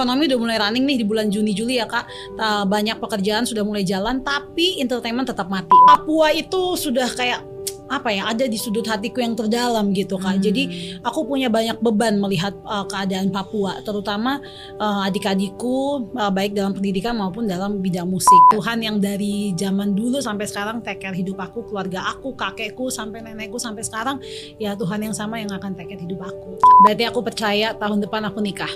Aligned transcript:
ekonomi 0.00 0.32
udah 0.32 0.40
mulai 0.40 0.56
running 0.56 0.88
nih 0.88 1.04
di 1.04 1.06
bulan 1.06 1.28
Juni 1.28 1.52
Juli 1.52 1.76
ya 1.76 1.84
kak. 1.84 2.08
Uh, 2.40 2.64
banyak 2.64 2.96
pekerjaan 2.96 3.44
sudah 3.44 3.60
mulai 3.60 3.84
jalan, 3.84 4.24
tapi 4.24 4.80
entertainment 4.80 5.28
tetap 5.28 5.52
mati. 5.52 5.76
Papua 5.84 6.32
itu 6.32 6.72
sudah 6.80 7.12
kayak 7.12 7.44
apa 7.90 8.14
ya 8.14 8.30
ada 8.30 8.46
di 8.46 8.54
sudut 8.54 8.86
hatiku 8.86 9.18
yang 9.18 9.34
terdalam 9.34 9.90
gitu 9.92 10.16
kak. 10.16 10.38
Hmm. 10.38 10.42
Jadi 10.46 10.62
aku 11.04 11.26
punya 11.26 11.52
banyak 11.52 11.82
beban 11.84 12.16
melihat 12.16 12.56
uh, 12.64 12.88
keadaan 12.88 13.28
Papua, 13.28 13.84
terutama 13.84 14.40
uh, 14.80 15.04
adik-adikku 15.04 16.08
uh, 16.16 16.32
baik 16.32 16.56
dalam 16.56 16.72
pendidikan 16.72 17.18
maupun 17.18 17.44
dalam 17.44 17.82
bidang 17.84 18.08
musik. 18.08 18.40
Tuhan 18.56 18.80
yang 18.80 18.96
dari 19.02 19.52
zaman 19.58 19.92
dulu 19.92 20.22
sampai 20.22 20.48
sekarang 20.48 20.80
take 20.80 21.02
care 21.04 21.12
hidup 21.12 21.36
aku, 21.42 21.66
keluarga 21.68 22.08
aku, 22.08 22.32
kakekku 22.32 22.88
sampai 22.88 23.20
nenekku 23.20 23.60
sampai 23.60 23.84
sekarang 23.84 24.16
ya 24.56 24.72
Tuhan 24.78 25.04
yang 25.04 25.12
sama 25.12 25.42
yang 25.42 25.50
akan 25.52 25.76
take 25.76 25.92
care 25.92 26.00
hidup 26.00 26.24
aku. 26.24 26.56
Berarti 26.88 27.04
aku 27.04 27.20
percaya 27.20 27.74
tahun 27.76 28.00
depan 28.06 28.24
aku 28.30 28.40
nikah. 28.40 28.70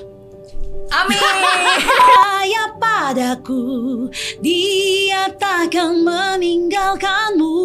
Amin. 0.93 1.19
Percaya 1.85 2.65
padaku, 2.77 3.63
dia 4.39 5.33
takkan 5.35 6.05
meninggalkanmu. 6.05 7.57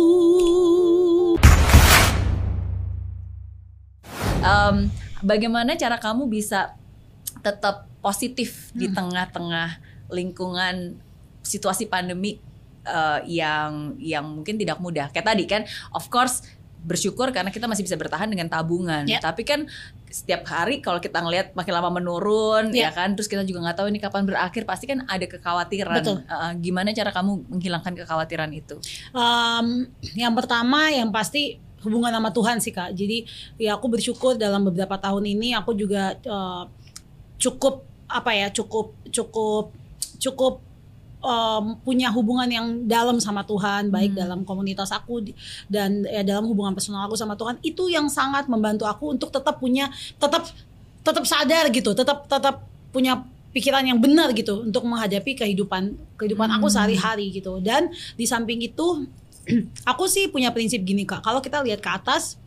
Em, 4.40 4.76
bagaimana 5.20 5.76
cara 5.76 6.00
kamu 6.00 6.32
bisa 6.32 6.74
tetap 7.44 7.88
positif 8.00 8.72
di 8.72 8.88
Hmm. 8.88 8.96
tengah-tengah 8.96 9.70
lingkungan 10.10 10.96
situasi 11.44 11.86
pandemi 11.88 12.40
eh, 12.90 13.20
yang 13.28 14.00
yang 14.00 14.26
mungkin 14.26 14.56
tidak 14.58 14.80
mudah. 14.82 15.12
Kayak 15.14 15.28
tadi 15.36 15.44
kan, 15.46 15.62
of 15.94 16.08
course 16.10 16.42
bersyukur 16.80 17.30
karena 17.36 17.52
kita 17.52 17.68
masih 17.68 17.84
bisa 17.84 18.00
bertahan 18.00 18.32
dengan 18.32 18.48
tabungan. 18.48 19.04
Ya. 19.04 19.20
Tapi 19.20 19.44
kan 19.44 19.68
setiap 20.08 20.48
hari 20.48 20.80
kalau 20.80 20.98
kita 21.04 21.20
ngelihat 21.20 21.54
makin 21.54 21.74
lama 21.76 21.92
menurun, 21.92 22.72
Ya. 22.72 22.90
ya 22.90 22.92
kan, 22.96 23.14
terus 23.14 23.28
kita 23.28 23.44
juga 23.44 23.68
nggak 23.68 23.78
tahu 23.78 23.88
ini 23.92 24.00
kapan 24.00 24.24
berakhir, 24.26 24.64
pasti 24.64 24.88
kan 24.88 25.04
ada 25.06 25.26
kekhawatiran. 25.28 26.00
Betul. 26.02 26.18
Eh, 26.24 26.54
gimana 26.64 26.96
cara 26.96 27.12
kamu 27.12 27.46
menghilangkan 27.52 27.94
kekhawatiran 28.00 28.50
itu? 28.56 28.80
Um, 29.12 29.92
yang 30.16 30.34
pertama 30.34 30.90
yang 30.90 31.12
pasti 31.12 31.60
hubungan 31.84 32.12
sama 32.12 32.32
Tuhan 32.32 32.58
sih 32.60 32.76
kak. 32.76 32.92
Jadi 32.96 33.24
ya 33.60 33.76
aku 33.80 33.88
bersyukur 33.88 34.36
dalam 34.36 34.68
beberapa 34.68 35.00
tahun 35.00 35.24
ini 35.36 35.56
aku 35.56 35.76
juga 35.76 36.16
uh, 36.28 36.68
cukup 37.40 37.88
apa 38.10 38.36
ya 38.36 38.48
cukup 38.52 38.98
cukup 39.14 39.72
cukup 40.20 40.60
um, 41.20 41.76
punya 41.84 42.12
hubungan 42.12 42.48
yang 42.48 42.68
dalam 42.88 43.20
sama 43.20 43.44
Tuhan 43.44 43.92
baik 43.92 44.16
Hmm. 44.16 44.20
dalam 44.26 44.40
komunitas 44.48 44.90
aku 44.92 45.24
dan 45.68 46.04
ya 46.08 46.24
dalam 46.24 46.48
hubungan 46.48 46.74
personal 46.74 47.06
aku 47.08 47.16
sama 47.16 47.36
Tuhan 47.36 47.60
itu 47.62 47.88
yang 47.92 48.08
sangat 48.08 48.48
membantu 48.48 48.88
aku 48.88 49.14
untuk 49.14 49.30
tetap 49.30 49.60
punya 49.60 49.92
tetap 50.18 50.48
tetap 51.04 51.24
sadar 51.28 51.68
gitu 51.72 51.92
tetap 51.96 52.28
tetap 52.28 52.64
punya 52.92 53.24
pikiran 53.50 53.82
yang 53.82 53.98
benar 53.98 54.30
gitu 54.38 54.62
untuk 54.62 54.86
menghadapi 54.86 55.34
kehidupan 55.34 55.98
kehidupan 56.16 56.50
aku 56.60 56.68
Hmm. 56.70 56.76
sehari-hari 56.76 57.34
gitu 57.34 57.60
dan 57.60 57.90
di 58.16 58.26
samping 58.26 58.62
itu 58.62 59.08
aku 59.92 60.06
sih 60.06 60.30
punya 60.30 60.54
prinsip 60.54 60.84
gini 60.86 61.04
kak 61.04 61.26
kalau 61.26 61.42
kita 61.42 61.64
lihat 61.66 61.82
ke 61.82 61.90
atas 61.90 62.38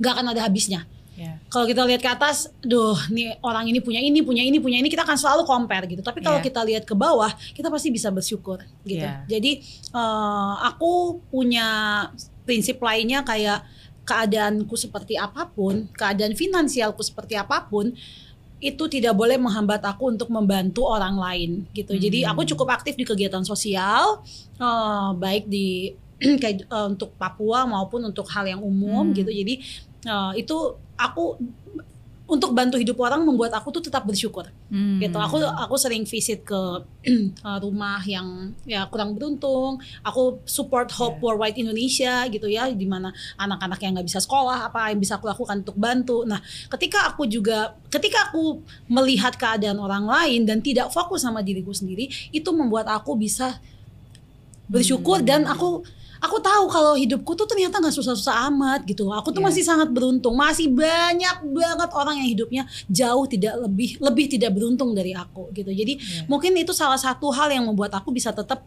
nggak 0.00 0.12
akan 0.12 0.26
ada 0.32 0.44
habisnya 0.44 0.84
Ya. 1.16 1.40
kalau 1.48 1.64
kita 1.64 1.80
lihat 1.82 1.98
ke 1.98 2.10
atas, 2.10 2.52
duh, 2.60 2.92
nih 3.08 3.40
orang 3.40 3.64
ini 3.64 3.80
punya 3.80 3.98
ini, 3.98 4.20
punya 4.20 4.44
ini, 4.44 4.60
punya 4.60 4.76
ini, 4.76 4.86
kita 4.86 5.00
akan 5.00 5.16
selalu 5.16 5.42
compare 5.42 5.84
gitu. 5.86 6.00
Tapi 6.00 6.20
kalau 6.20 6.36
Iya. 6.38 6.44
kita 6.44 6.60
lihat 6.60 6.84
ke 6.84 6.92
bawah, 6.92 7.32
kita 7.50 7.72
pasti 7.72 7.88
bisa 7.88 8.12
bersyukur 8.12 8.60
gitu. 8.82 9.00
Iya. 9.00 9.24
Jadi 9.24 9.64
eh, 9.90 10.54
aku 10.62 11.24
punya 11.26 11.66
prinsip 12.44 12.76
lainnya 12.78 13.20
kayak 13.22 13.64
keadaanku 14.04 14.76
seperti 14.76 15.16
apa 15.16 15.48
pun, 15.48 15.88
keadaan 15.90 16.32
finansialku 16.32 17.00
seperti 17.00 17.34
apa 17.34 17.64
pun, 17.64 17.90
itu 18.56 18.84
tidak 18.86 19.12
boleh 19.12 19.36
menghambat 19.36 19.84
aku 19.84 20.08
untuk 20.08 20.28
membantu 20.28 20.84
orang 20.84 21.16
lain 21.16 21.50
gitu. 21.72 21.92
Jadi 21.92 22.22
Hmm. 22.22 22.32
aku 22.32 22.44
cukup 22.46 22.72
aktif 22.72 22.92
di 22.92 23.04
kegiatan 23.04 23.40
sosial, 23.42 24.20
eh, 24.54 25.08
baik 25.12 25.44
di 25.46 25.92
kayak 26.42 26.64
eh, 26.64 26.86
untuk 26.86 27.16
Papua 27.16 27.64
maupun 27.64 28.04
untuk 28.04 28.24
hal 28.28 28.44
yang 28.46 28.60
umum 28.60 29.10
Hmm. 29.10 29.16
gitu. 29.16 29.28
Jadi 29.28 29.54
eh, 30.04 30.32
itu 30.36 30.56
aku 30.96 31.36
untuk 32.26 32.50
bantu 32.50 32.74
hidup 32.74 32.98
orang 32.98 33.22
membuat 33.22 33.54
aku 33.54 33.70
tuh 33.70 33.86
tetap 33.86 34.02
bersyukur 34.02 34.50
Hmm. 34.66 34.98
gitu. 34.98 35.14
Aku 35.14 35.38
aku 35.38 35.78
sering 35.78 36.02
visit 36.02 36.42
ke 36.42 36.58
uh, 36.58 37.58
rumah 37.62 38.02
yang 38.02 38.50
ya 38.66 38.82
kurang 38.90 39.14
beruntung. 39.14 39.78
Aku 40.02 40.42
support 40.42 40.90
Hope 40.90 41.22
Yeah. 41.22 41.22
Worldwide 41.22 41.54
Indonesia 41.54 42.26
gitu 42.26 42.50
ya, 42.50 42.66
di 42.66 42.82
mana 42.82 43.14
anak-anak 43.38 43.78
yang 43.78 43.94
nggak 43.94 44.10
bisa 44.10 44.18
sekolah 44.18 44.66
apa 44.66 44.90
yang 44.90 44.98
bisa 44.98 45.22
aku 45.22 45.30
lakukan 45.30 45.62
untuk 45.62 45.78
bantu. 45.78 46.26
Nah, 46.26 46.42
ketika 46.74 47.06
aku 47.14 47.30
juga 47.30 47.78
ketika 47.94 48.26
aku 48.26 48.58
melihat 48.90 49.38
keadaan 49.38 49.78
orang 49.78 50.02
lain 50.02 50.42
dan 50.42 50.58
tidak 50.58 50.90
fokus 50.90 51.22
sama 51.22 51.46
diriku 51.46 51.70
sendiri, 51.70 52.10
itu 52.34 52.50
membuat 52.50 52.90
aku 52.90 53.14
bisa 53.14 53.62
bersyukur 54.66 55.22
Hmm. 55.22 55.28
dan 55.30 55.40
aku 55.46 55.86
aku 56.18 56.36
tahu 56.38 56.64
kalau 56.66 56.92
hidupku 56.94 57.32
tuh 57.32 57.44
ternyata 57.44 57.78
nggak 57.78 57.92
susah-susah 57.92 58.48
amat 58.48 58.84
gitu. 58.84 59.08
Aku 59.10 59.30
tuh 59.30 59.40
Yeah. 59.40 59.48
masih 59.50 59.62
sangat 59.62 59.88
beruntung. 59.88 60.32
Masih 60.32 60.68
banyak 60.68 61.36
banget 61.46 61.90
orang 61.92 62.18
yang 62.18 62.28
hidupnya 62.28 62.62
jauh 62.86 63.24
tidak 63.24 63.56
lebih 63.60 63.96
lebih 63.98 64.26
tidak 64.28 64.50
beruntung 64.52 64.92
dari 64.92 65.12
aku 65.12 65.48
gitu. 65.52 65.68
Jadi 65.68 65.94
Yeah. 65.96 66.26
mungkin 66.26 66.52
itu 66.54 66.70
salah 66.70 66.96
satu 66.96 67.28
hal 67.30 67.48
yang 67.48 67.64
membuat 67.64 67.92
aku 67.94 68.10
bisa 68.10 68.30
tetap 68.30 68.64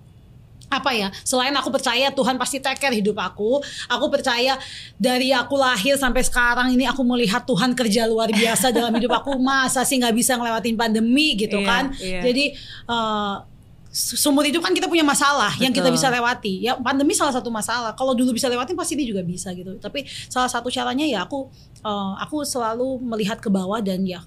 apa 0.69 0.93
ya 0.93 1.09
selain 1.25 1.49
aku 1.57 1.73
percaya 1.73 2.13
Tuhan 2.13 2.37
pasti 2.37 2.61
take 2.61 2.77
care 2.77 2.93
hidup 2.93 3.17
aku 3.17 3.57
aku 3.89 4.05
percaya 4.05 4.53
dari 5.01 5.33
aku 5.33 5.57
lahir 5.57 5.97
sampai 5.97 6.21
sekarang 6.21 6.69
ini 6.69 6.85
aku 6.85 7.01
melihat 7.01 7.41
Tuhan 7.41 7.73
kerja 7.73 8.05
luar 8.05 8.29
biasa 8.29 8.69
dalam 8.69 8.93
hidup 8.93 9.17
aku 9.17 9.33
masa 9.41 9.81
sih 9.81 9.97
nggak 9.97 10.13
bisa 10.13 10.37
ngelewatin 10.37 10.77
pandemi 10.77 11.33
gitu 11.33 11.57
Iya, 11.57 11.65
kan 11.65 11.83
iya. 11.97 12.21
jadi 12.21 12.53
eh, 12.85 13.35
seumur 13.89 14.45
hidup 14.45 14.61
kan 14.61 14.69
kita 14.69 14.85
punya 14.85 15.01
masalah 15.01 15.49
yang 15.57 15.73
kita 15.73 15.89
Betul. 15.89 15.97
bisa 15.97 16.07
lewati 16.13 16.61
ya 16.61 16.77
pandemi 16.77 17.17
salah 17.17 17.33
satu 17.33 17.49
masalah 17.49 17.97
kalau 17.97 18.13
dulu 18.13 18.37
bisa 18.37 18.45
lewatin 18.45 18.77
pasti 18.77 18.93
ini 18.93 19.09
juga 19.09 19.25
bisa 19.25 19.49
gitu 19.57 19.81
tapi 19.81 20.05
salah 20.29 20.45
satu 20.45 20.69
caranya 20.69 21.09
ya 21.09 21.25
aku 21.25 21.49
eh, 21.81 22.11
aku 22.21 22.45
selalu 22.45 23.01
melihat 23.01 23.41
ke 23.41 23.49
bawah 23.49 23.81
dan 23.81 24.05
ya 24.05 24.21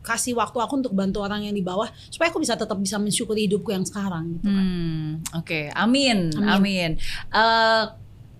kasih 0.00 0.38
waktu 0.38 0.56
aku 0.62 0.86
untuk 0.86 0.94
bantu 0.94 1.18
orang 1.20 1.42
yang 1.44 1.52
di 1.52 1.66
bawah 1.66 1.90
supaya 2.08 2.30
aku 2.30 2.38
bisa 2.38 2.54
tetap 2.54 2.78
bisa 2.78 2.96
mensyukuri 2.96 3.50
hidupku 3.50 3.74
yang 3.74 3.82
sekarang 3.82 4.38
gitu 4.38 4.46
kan. 4.46 4.62
Hmm, 4.62 5.10
oke, 5.34 5.60
amin, 5.74 6.30
Amin. 6.38 6.46
amin. 6.46 6.90
Eh, 7.34 7.84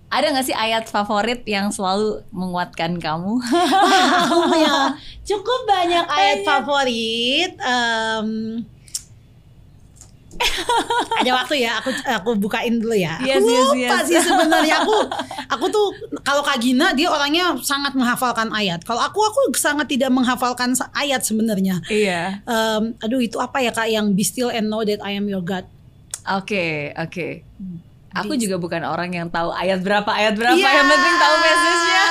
ada 0.07 0.25
nggak 0.31 0.47
sih 0.47 0.55
ayat 0.55 0.87
favorit 0.87 1.43
yang 1.43 1.67
selalu 1.67 2.23
menguatkan 2.31 2.95
kamu? 2.95 3.43
Aku 4.23 4.47
punya 4.47 4.95
cukup 5.27 5.67
banyak 5.67 6.07
ayat 6.07 6.39
favorit. 6.47 7.51
Em, 7.59 8.27
ada 11.21 11.31
waktu 11.33 11.65
ya, 11.65 11.81
aku 11.81 11.89
aku 12.05 12.29
bukain 12.37 12.77
dulu 12.77 12.93
ya. 12.93 13.17
Yes, 13.21 13.41
aku 13.41 13.49
yes, 13.49 13.67
lupa 13.71 13.97
yes. 13.97 14.05
sih 14.07 14.17
sebenarnya 14.21 14.75
aku 14.85 14.97
aku 15.53 15.65
tuh 15.73 15.87
kalau 16.21 16.41
Kak 16.45 16.61
Gina 16.61 16.93
dia 16.93 17.09
orangnya 17.09 17.57
sangat 17.61 17.97
menghafalkan 17.97 18.53
ayat. 18.53 18.85
Kalau 18.85 19.01
aku 19.01 19.19
aku 19.21 19.53
sangat 19.57 19.89
tidak 19.89 20.13
menghafalkan 20.13 20.77
ayat 20.93 21.25
sebenarnya. 21.25 21.81
Iya. 21.89 22.41
Em, 22.45 22.93
aduh 23.01 23.21
itu 23.21 23.41
apa 23.41 23.61
ya 23.61 23.71
Kak 23.73 23.89
yang 23.89 24.13
be 24.13 24.23
still 24.23 24.53
and 24.53 24.69
know 24.69 24.85
that 24.85 25.01
I 25.01 25.17
am 25.17 25.25
your 25.25 25.41
God. 25.41 25.65
Oke, 26.27 26.91
oke. 26.93 27.27
Aku 28.17 28.33
Di- 28.35 28.49
juga 28.49 28.57
bukan 28.57 28.81
orang 28.83 29.13
yang 29.13 29.27
tahu 29.29 29.53
ayat 29.53 29.79
berapa 29.85 30.09
ayat 30.09 30.33
berapa. 30.35 30.57
Iya. 30.57 30.69
Yang 30.81 30.87
penting 30.89 31.15
tahu 31.21 31.35
message-nya. 31.39 32.03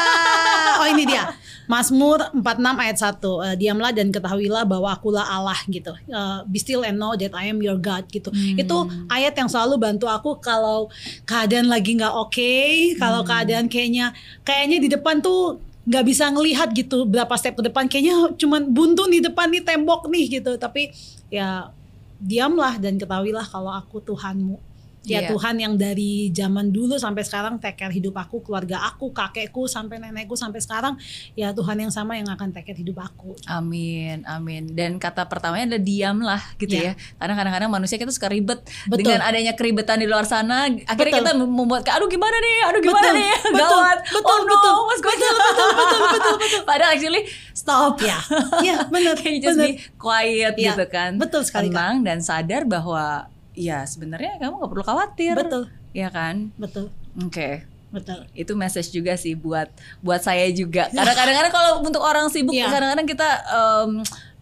Oh 0.77 0.89
ini 0.89 1.05
dia. 1.09 1.25
Mazmur 1.67 2.31
46 2.33 2.83
ayat 2.83 2.97
1. 2.99 3.45
Eh, 3.47 3.55
diamlah 3.59 3.91
dan 3.91 4.09
ketahuilah 4.11 4.63
bahwa 4.67 4.91
akulah 4.91 5.27
Allah 5.27 5.59
gitu. 5.67 5.93
Eh, 6.07 6.39
be 6.47 6.59
still 6.59 6.87
and 6.87 6.99
know 6.99 7.15
that 7.15 7.35
I 7.35 7.51
am 7.51 7.59
your 7.63 7.79
God 7.79 8.07
gitu. 8.11 8.31
Hmm. 8.31 8.59
Itu 8.59 8.77
ayat 9.07 9.35
yang 9.35 9.51
selalu 9.51 9.79
bantu 9.79 10.07
aku 10.07 10.39
kalau 10.39 10.89
keadaan 11.27 11.67
lagi 11.67 11.99
nggak 11.99 12.15
oke, 12.15 12.53
kalau 12.99 13.23
Hmm. 13.23 13.31
keadaan 13.31 13.67
kayaknya 13.67 14.15
kayaknya 14.43 14.79
di 14.83 14.89
depan 14.91 15.19
tuh 15.21 15.59
nggak 15.87 16.03
bisa 16.03 16.27
ngelihat 16.35 16.75
gitu 16.75 17.07
berapa 17.07 17.31
step 17.39 17.55
ke 17.55 17.71
depan 17.71 17.87
kayaknya 17.87 18.35
cuman 18.35 18.75
buntu 18.75 19.07
nih 19.07 19.23
depan 19.23 19.47
nih 19.55 19.63
tembok 19.63 20.11
nih 20.11 20.43
gitu 20.43 20.59
tapi 20.59 20.91
ya 21.31 21.71
diamlah 22.19 22.75
dan 22.83 22.99
ketahuilah 22.99 23.47
kalau 23.47 23.71
aku 23.71 24.03
Tuhanmu 24.03 24.66
ya 25.07 25.23
Iya. 25.23 25.31
Tuhan 25.31 25.55
yang 25.57 25.75
dari 25.75 26.29
zaman 26.29 26.69
dulu 26.69 26.99
sampai 26.99 27.23
sekarang 27.23 27.57
take 27.57 27.79
care 27.79 27.89
hidup 27.89 28.13
aku 28.17 28.43
keluarga 28.43 28.83
aku 28.85 29.11
kakekku 29.11 29.65
sampai 29.65 29.97
nenekku 29.97 30.35
sampai 30.35 30.59
sekarang 30.59 30.99
ya 31.33 31.51
Tuhan 31.51 31.79
yang 31.79 31.89
sama 31.89 32.15
yang 32.15 32.27
akan 32.27 32.51
take 32.51 32.67
care 32.67 32.77
hidup 32.77 32.99
aku 33.01 33.39
Amin, 33.47 34.27
amin. 34.27 34.67
Dan 34.69 34.99
kata 34.99 35.25
pertamanya 35.25 35.73
adalah 35.73 35.83
diamlah 35.83 36.43
gitu 36.57 36.75
Ya. 36.75 36.83
ya. 36.83 36.93
Karena 37.17 37.35
kadang-kadang 37.35 37.71
manusia 37.71 37.97
kita 37.97 38.11
suka 38.11 38.27
ribet 38.27 38.61
Betul. 38.85 39.07
dengan 39.07 39.23
adanya 39.23 39.55
keribetan 39.55 39.97
di 39.97 40.05
luar 40.05 40.25
sana. 40.25 40.67
Akhirnya 40.67 41.23
Betul. 41.23 41.23
kita 41.23 41.33
membuat 41.39 41.87
aduh 41.87 42.07
gimana 42.07 42.35
nih, 42.35 42.57
aduh 42.67 42.81
gimana 42.81 43.07
Betul, 43.07 43.17
nih, 43.17 43.33
betul, 43.47 43.61
gawat. 43.63 43.99
betul, 44.05 44.27
oh 44.27 44.39
no, 44.39 44.51
betul, 44.51 44.75
what's 44.85 45.01
going 45.01 45.17
on? 45.17 45.31
Betul, 45.31 45.47
betul, 45.47 45.71
betul, 45.79 46.11
betul. 46.11 46.35
Padahal 46.69 46.91
actually 46.93 47.23
stop. 47.53 47.95
ya 48.01 48.19
ya 48.61 48.77
benar 48.87 49.15
Can 49.21 49.31
you 49.31 49.41
just 49.41 49.55
benar 49.55 49.71
be 49.71 49.79
quiet 49.97 50.55
Ya, 50.59 50.75
gitu 50.75 50.85
kan. 50.89 51.15
betul 51.17 51.41
sekali. 51.41 51.71
Tenang 51.71 52.03
dan 52.03 52.19
sadar 52.19 52.67
bahwa 52.67 53.31
ya 53.57 53.83
sebenarnya 53.83 54.37
kamu 54.37 54.55
nggak 54.55 54.71
perlu 54.71 54.85
khawatir. 54.85 55.35
betul 55.35 55.65
Ya 55.91 56.09
kan? 56.09 56.53
betul 56.55 56.93
Oke. 57.19 57.65
betul 57.89 58.29
itu 58.33 58.53
message 58.53 58.93
juga 58.93 59.17
sih 59.17 59.33
buat 59.33 59.73
buat 59.99 60.21
saya 60.21 60.45
juga. 60.53 60.87
Karena 60.93 61.11
kadang-kadang 61.11 61.51
kalau 61.51 61.73
untuk 61.81 62.01
orang 62.01 62.29
sibuk 62.29 62.53
Iya. 62.53 62.69
kadang-kadang 62.69 63.09
kita 63.09 63.29
em, 63.49 63.91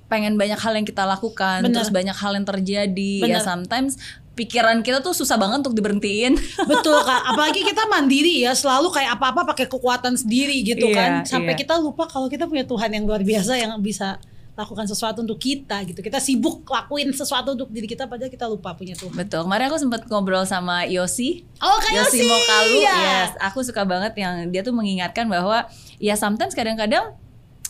pengen 0.04 0.34
banyak 0.34 0.58
hal 0.58 0.74
yang 0.74 0.82
kita 0.82 1.02
lakukan, 1.02 1.62
Bener. 1.62 1.72
terus 1.72 1.88
banyak 1.88 2.12
hal 2.12 2.34
yang 2.34 2.44
terjadi. 2.44 3.14
Bener. 3.22 3.38
Ya 3.38 3.40
sometimes 3.40 3.94
pikiran 4.34 4.82
kita 4.82 4.98
tuh 4.98 5.14
susah 5.14 5.38
banget 5.38 5.62
untuk 5.62 5.74
diberhentiin. 5.74 6.34
Betul 6.66 6.98
kak, 7.00 7.22
apalagi 7.24 7.62
kita 7.62 7.86
mandiri 7.86 8.42
ya, 8.42 8.50
selalu 8.50 8.90
kayak 8.90 9.14
apa-apa 9.14 9.46
pakai 9.46 9.70
kekuatan 9.70 10.18
sendiri 10.18 10.58
gitu 10.60 10.90
kan, 10.90 11.22
Iya, 11.22 11.30
sampai 11.30 11.54
iya. 11.54 11.60
kita 11.62 11.78
lupa 11.78 12.04
kalau 12.04 12.26
kita 12.26 12.44
punya 12.44 12.66
Tuhan 12.66 12.90
yang 12.90 13.06
luar 13.06 13.22
biasa 13.22 13.54
yang 13.54 13.78
bisa 13.78 14.18
lakukan 14.54 14.86
sesuatu 14.86 15.26
untuk 15.26 15.38
kita 15.42 15.82
gitu. 15.82 15.98
Kita 15.98 16.22
sibuk 16.22 16.62
lakuin 16.70 17.10
sesuatu 17.10 17.58
untuk 17.58 17.68
diri 17.74 17.90
kita, 17.90 18.06
padahal 18.06 18.30
kita 18.30 18.46
lupa 18.46 18.74
punya 18.78 18.94
Tuhan. 18.94 19.14
Betul. 19.14 19.42
Kemarin 19.50 19.66
aku 19.66 19.78
sempat 19.82 20.00
ngobrol 20.06 20.46
sama 20.46 20.86
Yosi. 20.86 21.42
Oh 21.58 21.78
kayak 21.82 22.06
Yosi 22.06 22.22
Mokalu. 22.22 22.78
ya. 22.86 22.94
Yes, 22.94 23.30
aku 23.42 23.66
suka 23.66 23.82
banget 23.82 24.14
yang 24.14 24.48
dia 24.54 24.62
tuh 24.62 24.70
mengingatkan 24.70 25.26
bahwa 25.26 25.66
ya 25.98 26.14
sometimes 26.14 26.54
kadang-kadang 26.54 27.18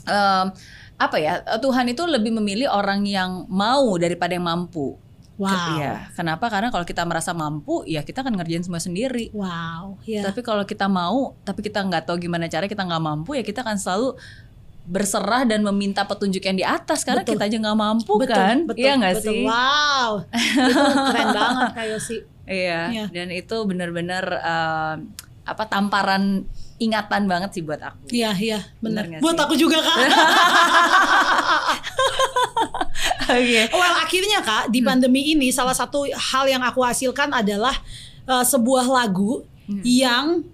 em, 0.05 0.47
apa 0.95 1.17
ya 1.19 1.43
Tuhan 1.59 1.91
itu 1.91 2.05
lebih 2.07 2.37
memilih 2.37 2.71
orang 2.71 3.03
yang 3.09 3.49
mau 3.49 3.97
daripada 3.97 4.37
yang 4.37 4.45
mampu. 4.45 5.01
Wow. 5.35 5.51
Iya. 5.51 6.15
Kenapa? 6.15 6.47
Karena 6.47 6.71
kalau 6.71 6.87
kita 6.87 7.03
merasa 7.03 7.35
mampu, 7.35 7.83
ya 7.91 8.07
kita 8.07 8.23
akan 8.23 8.39
ngerjain 8.39 8.63
semua 8.63 8.79
sendiri. 8.79 9.35
Wow, 9.35 9.99
ya. 10.07 10.23
Tapi 10.23 10.47
kalau 10.47 10.63
kita 10.63 10.87
mau, 10.87 11.35
tapi 11.43 11.67
kita 11.67 11.83
nggak 11.83 12.07
tahu 12.07 12.23
gimana 12.23 12.47
cara 12.47 12.71
kita 12.71 12.87
nggak 12.87 13.03
mampu, 13.03 13.35
ya 13.35 13.43
kita 13.43 13.67
akan 13.67 13.75
selalu 13.75 14.15
berserah 14.85 15.49
dan 15.49 15.65
meminta 15.65 16.05
petunjuk 16.05 16.45
yang 16.45 16.57
di 16.61 16.65
atas 16.65 17.09
karena 17.09 17.25
Betul. 17.25 17.41
kita 17.41 17.45
aja 17.49 17.57
nggak 17.57 17.79
mampu 17.79 18.15
betul, 18.21 18.37
kan? 18.37 18.57
betul, 18.69 18.85
iya 18.85 18.93
nggak 19.01 19.15
betul. 19.17 19.33
sih? 19.33 19.43
Wow, 19.49 20.11
itu 20.29 20.81
keren 21.09 21.29
banget 21.33 21.69
Kak 21.73 21.87
Yosi. 21.89 22.17
Iya. 22.45 22.81
Iya. 22.93 23.05
Dan 23.09 23.33
itu 23.33 23.57
benar-benar 23.65 24.25
eh, 24.29 24.95
apa 25.45 25.65
tamparan 25.69 26.45
ingatan 26.77 27.25
banget 27.25 27.57
sih 27.57 27.63
buat 27.65 27.81
aku. 27.81 28.13
Iya, 28.13 28.37
iya, 28.37 28.61
benar. 28.85 29.09
Buat 29.25 29.37
sih? 29.41 29.45
aku 29.47 29.55
juga 29.57 29.79
kak. 29.81 29.97
Oke. 33.25 33.63
well, 33.73 33.97
akhirnya 34.05 34.45
kak 34.45 34.69
di 34.69 34.85
pandemi 34.85 35.33
ini 35.33 35.49
salah 35.49 35.73
satu 35.73 36.05
hal 36.13 36.45
yang 36.45 36.61
aku 36.61 36.85
hasilkan 36.85 37.33
adalah 37.33 37.73
uh, 38.29 38.45
sebuah 38.45 38.85
lagu 38.85 39.47
yang 39.81 40.45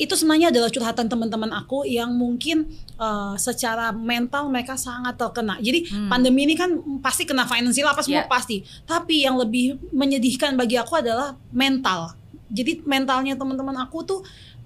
itu 0.00 0.16
sebenarnya 0.16 0.48
adalah 0.50 0.72
curhatan 0.72 1.06
teman-teman 1.06 1.52
aku 1.52 1.84
yang 1.84 2.10
mungkin 2.10 2.66
uh, 2.96 3.36
secara 3.36 3.92
mental 3.92 4.48
mereka 4.48 4.74
sangat 4.74 5.14
terkena. 5.14 5.60
Jadi 5.60 5.86
Hmm. 5.88 6.08
pandemi 6.08 6.48
ini 6.48 6.56
kan 6.56 6.72
pasti 7.04 7.22
kena 7.22 7.44
finansial 7.44 7.92
apa 7.92 8.02
semua 8.02 8.24
Yeah. 8.24 8.30
pasti. 8.30 8.56
Tapi 8.82 9.22
yang 9.28 9.36
lebih 9.36 9.78
menyedihkan 9.92 10.56
bagi 10.56 10.80
aku 10.80 10.98
adalah 10.98 11.36
mental. 11.52 12.16
Jadi 12.48 12.82
mentalnya 12.84 13.36
teman-teman 13.36 13.76
aku 13.78 14.02
tuh 14.02 14.20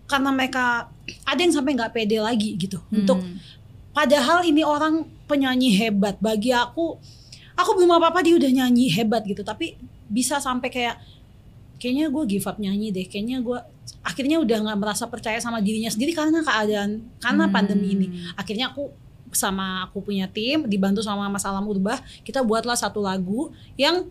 karena 0.07 0.31
mereka 0.31 0.87
ada 1.27 1.41
yang 1.43 1.51
sampai 1.51 1.75
nggak 1.75 1.91
pede 1.93 2.23
lagi 2.23 2.55
gitu 2.55 2.79
untuk 2.89 3.19
Hmm. 3.19 3.39
Padahal 3.91 4.45
ini 4.45 4.61
orang 4.61 5.09
penyanyi 5.25 5.73
hebat. 5.73 6.21
Bagi 6.21 6.53
aku, 6.53 7.01
aku 7.57 7.71
belum 7.73 7.97
apa-apa 7.97 8.21
dia 8.21 8.37
udah 8.37 8.53
nyanyi 8.53 8.93
hebat 8.93 9.25
gitu. 9.25 9.41
Tapi 9.41 9.73
bisa 10.05 10.37
sampai 10.37 10.69
kayak, 10.69 11.01
kayaknya 11.77 12.09
gue 12.09 12.25
give 12.27 12.47
up 12.49 12.57
nyanyi 12.57 12.93
deh. 12.93 13.07
Kayaknya 13.07 13.45
gue 13.45 13.59
akhirnya 14.03 14.41
udah 14.41 14.59
nggak 14.67 14.79
merasa 14.79 15.05
percaya 15.07 15.39
sama 15.39 15.61
dirinya 15.61 15.91
sendiri 15.93 16.17
karena 16.17 16.41
keadaan, 16.43 17.05
karena 17.21 17.45
Hmm. 17.47 17.55
pandemi 17.55 17.89
ini. 17.93 18.07
Akhirnya 18.35 18.73
aku 18.73 18.91
sama 19.35 19.91
aku 19.91 20.01
punya 20.01 20.31
tim, 20.31 20.65
dibantu 20.65 21.05
sama 21.05 21.29
Mas 21.29 21.45
Alam 21.45 21.67
Urbah, 21.69 22.01
kita 22.25 22.41
buatlah 22.41 22.79
satu 22.79 23.05
lagu 23.05 23.53
yang 23.77 24.09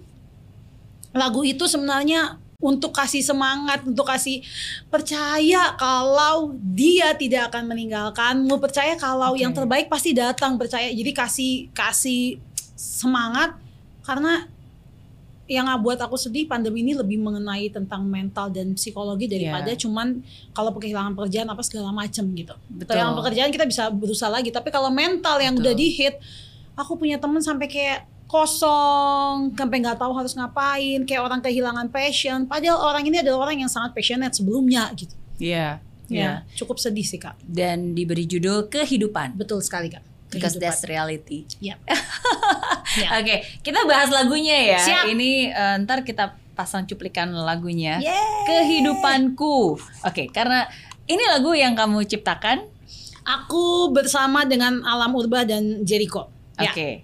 lagu 1.15 1.41
itu 1.47 1.65
sebenarnya 1.65 2.37
untuk 2.59 2.95
kasih 2.95 3.23
semangat, 3.23 3.83
untuk 3.83 4.07
kasih 4.07 4.43
percaya 4.87 5.75
kalau 5.75 6.55
dia 6.59 7.11
tidak 7.15 7.51
akan 7.51 7.67
meninggalkanmu, 7.71 8.55
percaya 8.59 8.95
kalau 8.95 9.35
Oke. 9.35 9.43
yang 9.43 9.51
terbaik 9.51 9.87
pasti 9.91 10.15
datang, 10.15 10.55
percaya. 10.55 10.91
Jadi 10.91 11.11
kasih 11.11 11.51
kasih 11.75 12.39
semangat 12.75 13.55
karena 14.03 14.47
yang 15.45 15.69
buat 15.77 16.01
aku 16.01 16.17
sedih 16.17 16.49
pandemi 16.49 16.81
ini 16.81 16.97
lebih 16.97 17.21
mengenai 17.21 17.69
tentang 17.69 18.01
mental 18.01 18.49
dan 18.49 18.73
psikologi 18.73 19.29
daripada 19.29 19.69
Iya. 19.69 19.77
cuman 19.77 20.25
kalau 20.57 20.73
kehilangan 20.73 21.13
pekerjaan 21.13 21.45
apa 21.45 21.61
segala 21.61 21.93
macem 21.93 22.25
gitu. 22.33 22.57
Betul. 22.65 22.97
Kehilangan 22.97 23.15
pekerjaan 23.21 23.49
kita 23.53 23.65
bisa 23.69 23.83
berusaha 23.93 24.29
lagi, 24.33 24.49
tapi 24.49 24.73
kalau 24.73 24.89
mental 24.89 25.37
yang 25.37 25.53
Betul. 25.53 25.69
udah 25.69 25.73
di 25.77 25.87
hit, 25.93 26.17
aku 26.73 26.97
punya 26.97 27.21
temen 27.21 27.45
sampai 27.45 27.69
kayak 27.69 28.09
kosong, 28.25 29.53
sampai 29.53 29.77
nggak 29.85 30.01
tahu 30.01 30.11
harus 30.17 30.33
ngapain, 30.33 31.05
kayak 31.05 31.21
orang 31.21 31.41
kehilangan 31.45 31.87
passion. 31.93 32.49
Padahal 32.49 32.81
orang 32.81 33.05
ini 33.05 33.21
adalah 33.21 33.45
orang 33.45 33.61
yang 33.61 33.69
sangat 33.69 33.93
passionate 33.93 34.33
sebelumnya 34.33 34.89
gitu. 34.97 35.13
Iya. 35.37 35.77
Ya, 36.05 36.09
Iya. 36.09 36.31
cukup 36.57 36.77
sedih 36.77 37.01
sih 37.01 37.17
kak. 37.17 37.37
Dan 37.41 37.93
diberi 37.93 38.25
judul 38.25 38.69
kehidupan. 38.69 39.37
Betul 39.37 39.61
sekali 39.61 39.89
kak. 39.89 40.01
Because 40.35 40.59
Kehidupan. 40.59 40.67
that's 40.67 40.83
reality. 40.83 41.47
Ya. 41.63 41.79
Ya. 42.95 43.19
Oke, 43.19 43.43
kita 43.59 43.83
bahas 43.83 44.07
lagunya 44.07 44.55
ya. 44.55 44.79
Siap. 44.79 45.11
Ini 45.11 45.51
eh, 45.51 45.75
ntar 45.83 46.07
kita 46.07 46.39
pasang 46.55 46.87
cuplikan 46.87 47.27
lagunya. 47.27 47.99
Yeay. 47.99 48.47
Kehidupanku. 48.47 49.75
Oke, 49.99 50.31
karena 50.31 50.63
ini 51.03 51.19
lagu 51.27 51.51
yang 51.51 51.75
kamu 51.75 52.07
ciptakan. 52.07 52.63
Aku 53.25 53.91
bersama 53.91 54.47
dengan 54.47 54.79
Alam 54.87 55.11
Urba 55.17 55.43
dan 55.43 55.83
Jericho. 55.83 56.31
Ya. 56.55 56.71
Oke. 56.71 57.03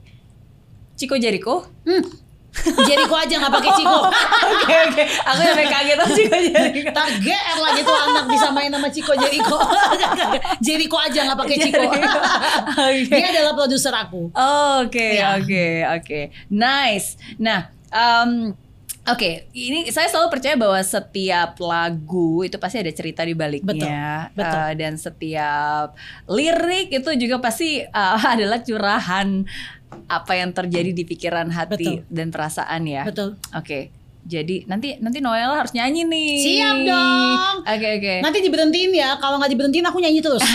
Ciko 0.95 1.19
Jericho. 1.19 1.67
Hmm. 1.83 2.05
Jericho 2.51 3.15
aja 3.15 3.35
nggak 3.39 3.53
pakai 3.53 3.71
Ciko. 3.73 3.99
Oke 4.51 4.75
oke. 4.91 5.03
Aku 5.23 5.39
sampai 5.39 5.65
kaget 5.65 5.95
tuh 5.95 6.09
Ciko 6.13 6.37
Jericho. 6.37 6.91
Ntar 6.91 7.07
GR 7.17 7.57
lagi 7.57 7.81
tuh 7.81 7.95
anak 7.95 8.25
bisa 8.27 8.47
main 8.51 8.69
sama 8.69 8.87
Ciko 8.87 9.13
Jericho. 9.15 9.57
Jericho 10.65 10.97
aja 10.99 11.19
nggak 11.25 11.39
pakai 11.39 11.57
Ciko. 11.57 11.81
Oke. 12.91 13.07
Dia 13.07 13.27
adalah 13.31 13.53
produser 13.55 13.93
aku. 13.95 14.29
Oke, 14.83 15.07
Ya. 15.15 15.39
oke, 15.39 15.65
oke. 15.97 16.19
Nice. 16.47 17.15
Nah, 17.37 17.67
em, 17.87 18.53
Oke, 19.01 19.49
ini 19.57 19.89
saya 19.89 20.05
selalu 20.05 20.29
percaya 20.29 20.53
bahwa 20.53 20.77
setiap 20.77 21.57
lagu 21.57 22.45
itu 22.45 22.61
pasti 22.61 22.85
ada 22.85 22.93
cerita 22.93 23.25
di 23.25 23.33
baliknya, 23.33 24.29
Betul, 24.29 24.37
betul. 24.37 24.61
Eh, 24.61 24.71
dan 24.77 24.93
setiap 24.93 25.87
lirik 26.29 26.93
itu 26.93 27.09
juga 27.17 27.41
pasti 27.41 27.81
eh, 27.81 27.89
adalah 28.29 28.61
curahan 28.61 29.41
apa 30.07 30.33
yang 30.33 30.51
terjadi 30.51 30.91
di 30.91 31.03
pikiran 31.03 31.47
hati 31.47 32.01
Betul. 32.01 32.07
dan 32.07 32.27
perasaan 32.27 32.81
ya. 32.83 33.03
Betul. 33.03 33.39
Oke, 33.51 33.87
jadi 34.21 34.63
nanti 34.65 34.95
nanti 34.97 35.17
Noel 35.17 35.49
harus 35.49 35.71
nyanyi 35.71 36.03
nih. 36.03 36.31
Siap 36.41 36.77
dong. 36.83 37.55
Oke 37.65 37.87
oke. 37.95 38.13
Nanti 38.19 38.37
diberhentiin 38.39 38.91
ya. 38.91 39.15
Kalau 39.17 39.35
nggak 39.37 39.49
diberhentiin 39.49 39.83
aku 39.83 39.97
nyanyi 39.97 40.19
terus. 40.19 40.43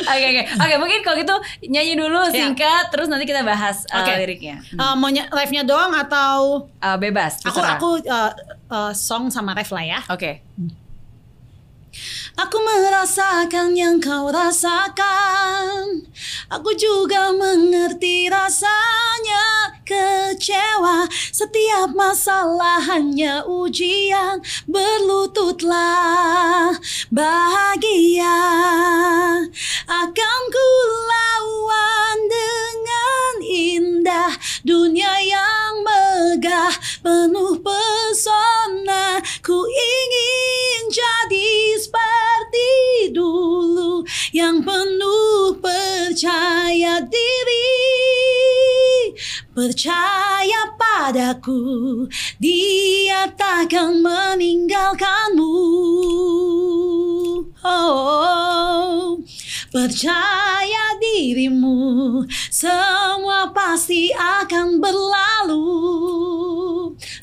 Oke 0.00 0.24
oke 0.26 0.42
oke 0.54 0.74
mungkin 0.76 1.00
kalau 1.00 1.16
gitu 1.16 1.34
nyanyi 1.66 1.94
dulu 1.94 2.20
Ya. 2.28 2.44
singkat 2.44 2.88
terus 2.88 3.06
nanti 3.06 3.24
kita 3.24 3.40
bahas 3.42 3.84
uh, 3.88 3.98
Oke. 3.98 4.12
liriknya 4.16 4.60
Eh, 4.60 4.94
mau 4.94 5.08
ny- 5.08 5.24
live-nya 5.26 5.62
doang 5.64 5.92
atau 5.94 6.66
Uh, 6.78 6.94
bebas 6.96 7.40
aku 7.40 7.56
terserah. 7.56 7.74
aku 7.74 7.88
eh, 8.00 8.30
eh, 8.68 8.92
song 8.92 9.28
sama 9.28 9.50
ref 9.52 9.70
lah 9.70 9.82
ya. 9.82 10.00
oke 10.06 10.44
Aku 12.38 12.54
merasakan 12.62 13.74
yang 13.74 13.98
kau 13.98 14.30
rasakan. 14.30 16.06
Aku 16.46 16.70
juga 16.78 17.34
mengerti 17.34 18.30
rasanya. 18.30 19.74
Kecewa 19.82 21.08
Setiap 21.34 21.96
masalah 21.98 22.78
hanya 22.86 23.42
ujian. 23.42 24.38
Berlututlah 24.70 25.98
bahagia. 27.10 28.38
Akan 29.90 30.40
Percaya 49.58 50.70
padaku 50.78 52.06
Dia 52.38 53.26
takkan 53.34 53.98
meninggalkanmu 54.06 55.50
oh, 57.66 59.18
Percaya 59.74 60.94
dirimu 61.02 62.22
Semua 62.54 63.50
pasti 63.50 64.14
akan 64.14 64.78
berlalu 64.78 65.66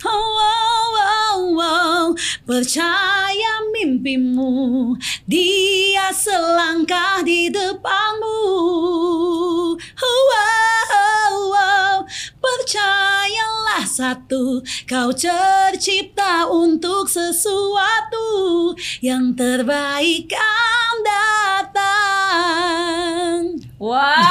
oh, 0.04 0.12
oh, 0.12 0.92
oh, 0.92 1.56
oh. 1.56 2.06
Percaya 2.44 3.64
mimpimu 3.72 4.92
Dia 5.24 6.12
selangkah 6.12 7.24
di 7.24 7.48
depanmu 7.48 8.44
oh, 9.72 9.80
oh, 9.80 10.28
oh. 10.36 10.95
Percayalah 12.66 13.86
satu, 13.86 14.58
kau 14.90 15.14
tercipta 15.14 16.50
untuk 16.50 17.06
sesuatu 17.06 18.74
yang 19.06 19.38
terbaik 19.38 20.34
akan 20.34 20.96
datang. 21.06 21.94
Wow. 23.78 24.18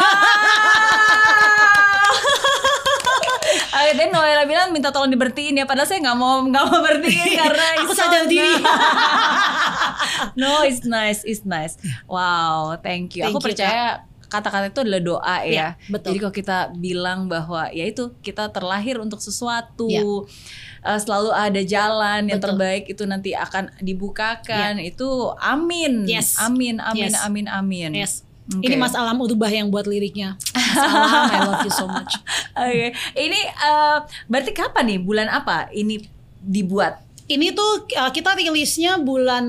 Dan 3.95 4.11
Noela 4.11 4.43
bilang 4.50 4.75
minta 4.75 4.91
tolong 4.91 5.14
dibertiin 5.14 5.62
ya. 5.62 5.71
Padahal 5.71 5.87
saya 5.87 6.03
nggak 6.03 6.19
mau 6.19 6.43
nggak 6.43 6.64
mau 6.67 6.83
bertiin 6.83 7.31
karena 7.47 7.87
Aku 7.87 7.95
sadar 7.95 8.26
nah. 8.26 8.29
diri. 8.35 8.59
No 10.35 10.67
it's 10.67 10.83
nice 10.83 11.23
it's 11.23 11.47
nice. 11.47 11.79
Wow 12.11 12.75
thank 12.83 13.14
you. 13.14 13.23
Thank 13.23 13.38
Aku 13.38 13.38
you, 13.38 13.55
percaya 13.55 14.03
kata-kata 14.35 14.75
itu 14.75 14.81
adalah 14.83 15.03
doa 15.03 15.37
ya. 15.43 15.47
Iya, 15.47 15.69
betul. 15.87 16.09
Jadi 16.11 16.19
kalau 16.19 16.35
kita 16.35 16.59
bilang 16.75 17.31
bahwa 17.31 17.71
ya 17.71 17.87
itu 17.87 18.11
kita 18.19 18.50
terlahir 18.50 18.99
untuk 18.99 19.23
sesuatu. 19.23 19.87
Iya. 19.87 20.03
eh, 20.85 20.99
selalu 21.00 21.31
ada 21.33 21.62
jalan 21.64 22.29
yang 22.29 22.37
Betul. 22.43 22.61
terbaik 22.61 22.85
itu 22.93 23.03
nanti 23.09 23.33
akan 23.33 23.73
dibukakan. 23.81 24.76
Itu 24.85 25.33
amin. 25.41 26.05
Yes. 26.05 26.37
Amin, 26.37 26.76
amin, 26.76 27.09
Yes. 27.09 27.25
amin, 27.25 27.47
amin. 27.49 27.91
Yes. 27.97 28.21
Oke. 28.45 28.69
Ini 28.69 28.76
Mas 28.76 28.93
Alam 28.93 29.25
Urubah 29.25 29.49
yang 29.49 29.73
buat 29.73 29.88
liriknya. 29.88 30.37
Mas 30.53 30.76
Alam, 30.76 31.33
I 31.33 31.38
love 31.49 31.64
you 31.64 31.73
so 31.73 31.88
much. 31.88 32.12
Oke, 32.53 32.93
ini 33.17 33.41
eh, 33.49 33.99
berarti 34.29 34.53
kapan 34.53 34.85
nih? 34.93 34.99
Bulan 35.00 35.33
apa 35.33 35.73
ini 35.73 36.05
dibuat? 36.45 37.00
Ini 37.25 37.57
tuh 37.57 37.88
uh, 37.97 38.12
kita 38.12 38.37
rilisnya 38.37 39.00
bulan 39.00 39.49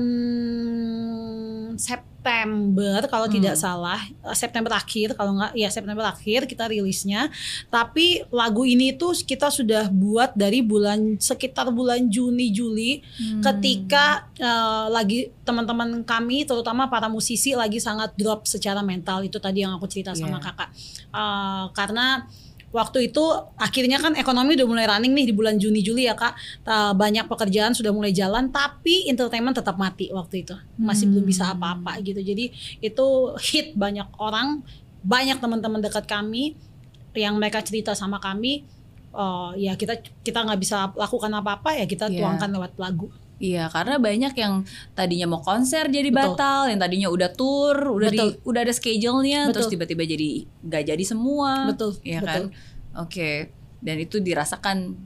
September 1.78 3.06
kalau 3.06 3.30
tidak 3.30 3.54
salah. 3.54 4.02
Uh, 4.24 4.34
September 4.34 4.74
akhir 4.74 5.14
kalau 5.14 5.38
nggak 5.38 5.54
ya 5.54 5.70
September 5.70 6.10
akhir 6.10 6.50
kita 6.50 6.66
rilisnya. 6.66 7.30
Tapi 7.70 8.26
lagu 8.34 8.66
ini 8.66 8.90
tuh 8.98 9.14
kita 9.14 9.46
sudah 9.52 9.86
buat 9.92 10.34
dari 10.34 10.64
bulan 10.64 11.22
sekitar 11.22 11.70
bulan 11.70 12.10
Juni 12.10 12.50
Juli 12.50 13.04
ketika 13.40 14.26
uh, 14.42 14.90
lagi 14.90 15.30
teman-teman 15.46 16.02
kami 16.02 16.42
terutama 16.42 16.90
para 16.90 17.06
musisi 17.06 17.54
lagi 17.54 17.78
sangat 17.78 18.10
drop 18.18 18.48
secara 18.50 18.82
mental. 18.82 19.22
Itu 19.22 19.38
tadi 19.38 19.62
yang 19.62 19.76
aku 19.78 19.86
cerita 19.86 20.10
sama 20.12 20.36
Yeah. 20.36 20.42
kakak. 20.42 20.68
Uh, 21.14 21.64
karena 21.72 22.26
waktu 22.74 23.08
itu 23.08 23.22
akhirnya 23.56 23.96
kan 23.96 24.12
ekonomi 24.14 24.58
udah 24.58 24.68
mulai 24.68 24.86
running 24.86 25.14
nih 25.14 25.30
di 25.30 25.34
bulan 25.34 25.56
Juni 25.56 25.80
Juli 25.80 26.04
ya 26.04 26.14
kak. 26.14 26.34
Banyak 26.96 27.30
pekerjaan 27.30 27.72
sudah 27.72 27.90
mulai 27.94 28.10
jalan 28.12 28.50
tapi 28.50 29.06
entertainment 29.08 29.56
tetap 29.56 29.78
mati 29.78 30.10
waktu 30.10 30.44
itu. 30.44 30.54
Masih 30.76 31.08
belum 31.08 31.24
bisa 31.24 31.50
apa-apa 31.50 31.98
gitu. 32.02 32.20
Jadi 32.20 32.50
itu 32.80 33.06
hit 33.40 33.72
banyak 33.78 34.06
orang 34.18 34.60
banyak 35.06 35.38
teman-teman 35.38 35.78
dekat 35.78 36.04
kami 36.04 36.58
yang 37.16 37.38
mereka 37.38 37.62
cerita 37.64 37.96
sama 37.96 38.20
kami 38.20 38.66
uh, 39.16 39.56
ya 39.56 39.72
kita 39.72 39.96
kita 40.20 40.44
nggak 40.44 40.60
bisa 40.60 40.92
lakukan 40.92 41.32
apa-apa 41.32 41.80
ya 41.80 41.88
kita 41.88 42.12
Iya. 42.12 42.20
tuangkan 42.20 42.50
lewat 42.52 42.72
lagu 42.76 43.08
Iya, 43.36 43.68
karena 43.68 44.00
banyak 44.00 44.32
yang 44.32 44.64
tadinya 44.92 45.26
mau 45.28 45.40
konser 45.40 45.86
jadi 45.86 46.08
Betul. 46.08 46.40
batal, 46.40 46.72
yang 46.72 46.80
tadinya 46.80 47.08
udah 47.12 47.28
tour, 47.30 47.76
udah 47.92 48.08
di, 48.08 48.18
udah 48.42 48.60
ada 48.64 48.72
schedule-nya, 48.72 49.52
terus 49.52 49.68
tiba-tiba 49.68 50.02
jadi 50.02 50.48
nggak 50.64 50.82
jadi 50.88 51.04
semua. 51.04 51.68
Betul, 51.68 52.00
Iya 52.00 52.20
kan? 52.20 52.42
Oke. 52.96 53.52
Dan 53.76 54.00
itu 54.00 54.18
dirasakan 54.18 54.96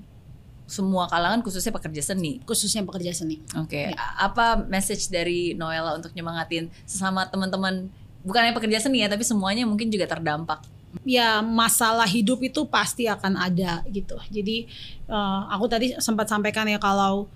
semua 0.64 1.10
kalangan 1.10 1.42
khususnya 1.42 1.75
pekerja 1.75 2.14
seni. 2.14 2.38
khususnya 2.46 2.87
pekerja 2.87 3.10
seni 3.10 3.42
Oke. 3.58 3.90
Ya. 3.90 3.99
A- 3.99 4.30
Apa 4.30 4.62
message 4.62 5.10
dari 5.10 5.50
Noella 5.52 5.99
untuk 5.99 6.14
nyemangatin 6.14 6.70
sesama 6.87 7.26
teman-teman 7.26 7.90
bukan 8.22 8.40
hanya 8.40 8.54
pekerja 8.54 8.78
seni 8.78 9.02
ya, 9.02 9.10
tapi 9.10 9.26
semuanya 9.26 9.66
mungkin 9.66 9.90
juga 9.90 10.06
terdampak. 10.06 10.62
ya 11.02 11.38
masalah 11.38 12.06
hidup 12.06 12.38
itu 12.40 12.62
pasti 12.66 13.06
akan 13.06 13.34
ada 13.34 13.82
gitu. 13.87 14.14
Jadi 14.26 14.70
eh, 15.04 15.40
aku 15.50 15.66
tadi 15.66 15.99
sempat 15.99 16.30
sampaikan 16.30 16.66
ya 16.66 16.78
kalau 16.78 17.26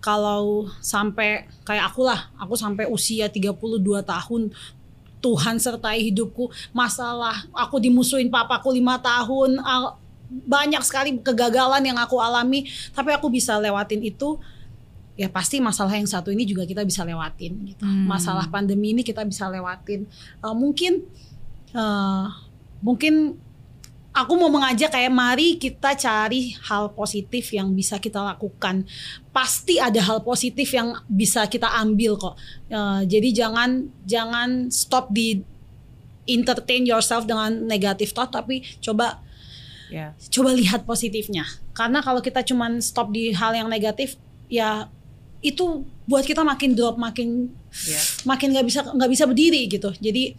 kalau 0.00 0.70
sampai 0.78 1.48
kayak 1.66 1.90
aku 1.90 2.06
lah, 2.06 2.30
aku 2.38 2.54
sampai 2.54 2.86
usia 2.86 3.26
32 3.26 3.56
tahun 4.06 4.54
Tuhan 5.24 5.56
sertai 5.58 6.06
hidupku, 6.12 6.52
masalah 6.70 7.48
aku 7.50 7.82
dimusuhin 7.82 8.30
papaku 8.30 8.70
lima 8.70 9.00
tahun, 9.00 9.58
banyak 10.30 10.82
sekali 10.86 11.18
kegagalan 11.18 11.82
yang 11.82 11.98
aku 11.98 12.20
alami, 12.22 12.68
tapi 12.94 13.10
aku 13.10 13.26
bisa 13.32 13.58
lewatin 13.58 14.02
itu. 14.06 14.38
Ya 15.16 15.32
pasti 15.32 15.64
masalah 15.64 15.96
yang 15.96 16.04
satu 16.04 16.28
ini 16.28 16.44
juga 16.44 16.68
kita 16.68 16.84
bisa 16.84 17.00
lewatin 17.00 17.56
gitu. 17.72 17.88
Hmm. 17.88 18.04
Masalah 18.04 18.52
pandemi 18.52 18.92
ini 18.92 19.00
kita 19.00 19.24
bisa 19.24 19.48
lewatin. 19.48 20.04
Eh, 20.44 20.54
mungkin 20.54 21.08
eh, 21.72 22.24
mungkin 22.84 23.40
aku 24.16 24.32
mau 24.40 24.48
mengajak 24.48 24.88
kayak 24.88 25.12
mari 25.12 25.60
kita 25.60 25.92
cari 25.92 26.56
hal 26.64 26.96
positif 26.96 27.52
yang 27.52 27.76
bisa 27.76 28.00
kita 28.00 28.24
lakukan. 28.24 28.88
Pasti 29.28 29.76
ada 29.76 30.00
hal 30.00 30.24
positif 30.24 30.72
yang 30.72 30.96
bisa 31.04 31.44
kita 31.44 31.68
ambil 31.76 32.16
kok. 32.16 32.34
Eh, 32.72 33.00
jadi 33.04 33.44
jangan 33.44 33.92
jangan 34.08 34.72
stop 34.72 35.12
di 35.12 35.44
entertain 36.24 36.88
yourself 36.88 37.28
dengan 37.28 37.68
negatif 37.68 38.16
thought 38.16 38.32
tapi 38.32 38.64
coba 38.80 39.20
Ya. 39.86 40.18
coba 40.34 40.50
lihat 40.50 40.82
positifnya. 40.82 41.46
Karena 41.70 42.02
kalau 42.02 42.18
kita 42.18 42.42
cuman 42.42 42.82
stop 42.82 43.14
di 43.14 43.30
hal 43.30 43.54
yang 43.54 43.70
negatif 43.70 44.18
ya 44.50 44.90
itu 45.38 45.86
buat 46.10 46.26
kita 46.26 46.42
makin 46.42 46.74
drop 46.74 46.98
makin 46.98 47.54
Ya. 47.86 48.00
makin 48.26 48.50
nggak 48.50 48.66
bisa 48.66 48.80
nggak 48.82 49.10
bisa 49.12 49.24
berdiri 49.28 49.68
gitu 49.68 49.92
jadi 50.00 50.32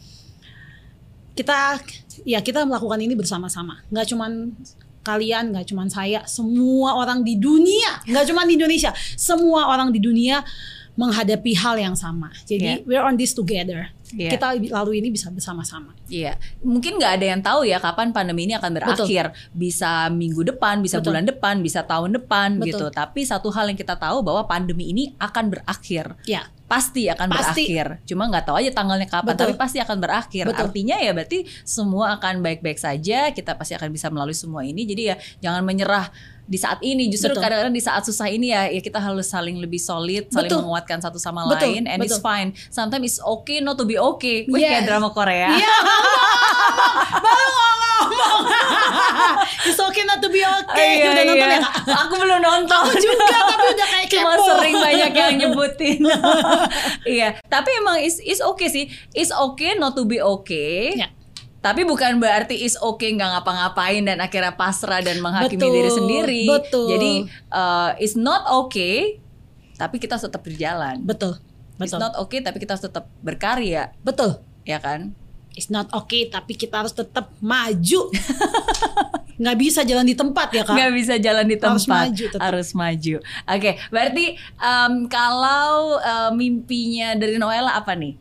kita 1.37 1.77
ya 2.25 2.41
kita 2.41 2.65
melakukan 2.65 2.97
ini 2.97 3.13
bersama-sama. 3.13 3.85
Nggak 3.93 4.09
cuman 4.09 4.57
kalian 5.05 5.53
nggak 5.53 5.69
cuman 5.69 5.87
saya 5.87 6.25
semua 6.25 6.97
orang 6.97 7.21
di 7.21 7.37
dunia. 7.37 8.01
Nggak 8.09 8.33
cuman 8.33 8.45
di 8.49 8.53
Indonesia 8.57 8.91
semua 9.13 9.69
orang 9.69 9.93
di 9.93 10.01
dunia 10.01 10.41
menghadapi 10.97 11.53
hal 11.55 11.77
yang 11.77 11.95
sama 11.95 12.33
jadi 12.43 12.81
Yeah. 12.81 12.89
we're 12.89 13.05
on 13.05 13.15
this 13.15 13.31
together 13.31 13.93
Yeah. 14.07 14.31
kita 14.39 14.55
lalu 14.71 15.03
ini 15.03 15.11
bisa 15.11 15.27
bersama-sama 15.27 15.91
Iya, 16.07 16.39
mungkin 16.63 16.95
nggak 16.95 17.19
ada 17.19 17.25
yang 17.27 17.41
tahu 17.43 17.67
ya 17.67 17.75
kapan 17.83 18.15
pandemi 18.15 18.47
ini 18.47 18.55
akan 18.55 18.71
berakhir. 18.79 19.35
Bisa 19.51 20.07
minggu 20.07 20.47
depan, 20.47 20.79
bisa 20.79 21.03
Betul. 21.03 21.11
bulan 21.11 21.25
depan, 21.27 21.55
bisa 21.59 21.83
tahun 21.83 22.15
depan 22.15 22.63
Betul. 22.63 22.67
gitu. 22.71 22.85
Tapi 22.95 23.27
satu 23.27 23.51
hal 23.51 23.67
yang 23.67 23.75
kita 23.75 23.99
tahu 23.99 24.23
bahwa 24.23 24.47
pandemi 24.47 24.95
ini 24.95 25.11
akan 25.19 25.51
berakhir. 25.51 26.15
ya 26.23 26.47
Pasti 26.67 27.07
akan 27.07 27.27
Pasti. 27.31 27.63
berakhir. 27.67 27.87
Cuma 28.03 28.27
nggak 28.27 28.43
tahu 28.47 28.55
aja 28.59 28.71
tanggalnya 28.75 29.07
kapan, 29.07 29.35
Betul. 29.35 29.39
tapi 29.39 29.53
pasti 29.55 29.77
akan 29.79 29.97
berakhir. 30.03 30.45
Betul. 30.51 30.63
Artinya 30.67 30.95
ya 30.99 31.11
berarti 31.15 31.43
semua 31.63 32.15
akan 32.19 32.43
baik-baik 32.43 32.75
saja. 32.79 33.31
Kita 33.31 33.55
pasti 33.55 33.75
akan 33.75 33.87
bisa 33.91 34.07
melalui 34.11 34.35
semua 34.35 34.63
ini. 34.63 34.83
Jadi 34.83 35.11
ya 35.11 35.15
jangan 35.39 35.63
menyerah 35.63 36.11
di 36.47 36.55
saat 36.55 36.79
ini. 36.79 37.07
Justru 37.07 37.35
kadang-kadang 37.35 37.69
di 37.69 37.83
saat 37.83 38.01
susah 38.01 38.25
ini 38.27 38.49
ya, 38.49 38.65
ya 38.65 38.79
kita 38.79 38.97
harus 38.97 39.27
saling 39.27 39.59
lebih 39.59 39.77
solid, 39.77 40.31
saling 40.31 40.47
Betul. 40.47 40.63
menguatkan 40.63 40.97
satu 40.97 41.19
sama 41.19 41.43
Betul. 41.45 41.75
lain. 41.75 41.83
And 41.85 41.99
it's 42.01 42.17
Betul. 42.17 42.25
fine. 42.25 42.49
Sometimes 42.71 43.03
it's 43.05 43.19
okay 43.19 43.59
not 43.59 43.75
to 43.75 43.83
be 43.83 43.99
okay. 43.99 44.47
Wih, 44.47 44.57
Yes. 44.57 44.71
kayak 44.71 44.83
drama 44.87 45.11
Korea. 45.11 45.51
Iya, 45.53 45.75
baru 47.25 47.47
ngomong. 47.47 48.07
It's 49.67 49.79
okay 49.79 50.03
not 50.03 50.19
to 50.19 50.29
be 50.29 50.41
okay. 50.41 51.03
Iya, 51.03 51.11
udah 51.11 51.23
nonton 51.25 51.47
iya. 51.49 51.57
ya 51.57 51.65
kak? 51.67 51.73
Aku 52.07 52.13
belum 52.15 52.39
nonton. 52.39 52.79
Aku 52.79 52.93
juga 52.95 53.25
tapi 53.43 53.65
udah 53.67 53.87
kayak 53.89 54.07
Cuma 54.07 54.31
kepo. 54.31 54.45
sering 54.47 54.75
banyak 54.77 55.11
yang 55.11 55.33
nyebutin. 55.43 55.99
iya, 57.19 57.27
tapi 57.45 57.69
emang 57.75 57.99
is 57.99 58.23
is 58.23 58.39
okay 58.39 58.71
sih. 58.71 58.85
Is 59.11 59.29
okay 59.29 59.75
not 59.75 59.93
to 59.93 60.07
be 60.07 60.23
okay. 60.23 60.95
Ya. 60.95 61.11
Tapi 61.57 61.81
bukan 61.83 62.17
berarti 62.17 62.55
is 62.55 62.77
okay 62.77 63.11
nggak 63.11 63.27
ngapa-ngapain 63.33 64.01
dan 64.01 64.17
akhirnya 64.17 64.53
pasrah 64.53 65.01
dan 65.01 65.19
menghakimi 65.19 65.57
Betul, 65.57 65.73
diri 65.73 65.89
sendiri. 65.89 66.41
betul. 66.47 66.87
Jadi 66.87 67.11
uh, 67.49 67.91
is 67.97 68.13
not 68.13 68.45
okay, 68.47 69.17
tapi 69.75 69.97
kita 69.97 70.15
harus 70.15 70.25
tetap 70.25 70.41
berjalan. 70.41 71.01
Betul. 71.01 71.41
It's 71.77 71.91
Betul. 71.91 71.99
not 71.99 72.13
okay, 72.15 72.41
tapi 72.41 72.57
kita 72.57 72.73
harus 72.73 72.81
tetap 72.83 73.05
berkarya, 73.21 73.93
Betul. 74.01 74.41
ya 74.63 74.77
kan? 74.77 75.13
It's 75.53 75.69
not 75.69 75.89
okay 75.91 76.25
tapi 76.25 76.53
kita 76.53 76.81
harus 76.81 76.91
tetap 76.91 77.33
maju. 77.37 78.01
Nggak 79.37 79.57
bisa 79.59 79.81
jalan 79.81 80.01
di 80.01 80.13
tempat 80.13 80.49
ya 80.49 80.65
kak. 80.65 80.73
nggak 80.73 80.93
bisa 80.97 81.13
jalan 81.17 81.45
di 81.45 81.57
tempat 81.57 81.77
Harus 81.77 81.85
maju 81.85 82.25
tetap. 82.25 82.41
harus 82.41 82.69
maju 82.73 83.15
oke 83.45 83.71
berarti 83.87 84.25
em, 84.57 84.93
kalau 85.05 85.69
em, 85.95 86.31
mimpinya 86.33 87.13
dari 87.13 87.37
Noella 87.37 87.77
apa 87.77 87.93
nih 87.93 88.17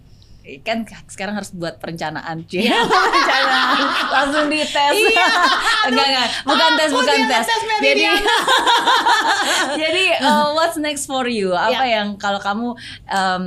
kan 0.63 0.79
sekarang 1.07 1.35
harus 1.35 1.51
buat 1.51 1.77
perencanaan. 1.77 2.45
Cuy 2.45 2.63
perencanaan. 2.71 3.79
Langsung 4.09 4.47
dites. 4.47 4.95
Iya, 4.95 5.27
enggak 5.89 6.07
enggak. 6.07 6.29
Bukan 6.43 6.71
tes 6.75 6.89
Aku 6.89 6.97
bukan 6.97 7.17
tes. 7.17 7.27
ngetes 7.43 7.63
jadi 7.79 8.05
jadi 9.83 10.05
uh, 10.21 10.49
what's 10.53 10.77
next 10.77 11.05
for 11.05 11.27
you? 11.27 11.53
Apa 11.53 11.83
Ya. 11.83 12.01
yang 12.01 12.17
kalau 12.17 12.39
kamu 12.39 12.73
em, 13.07 13.45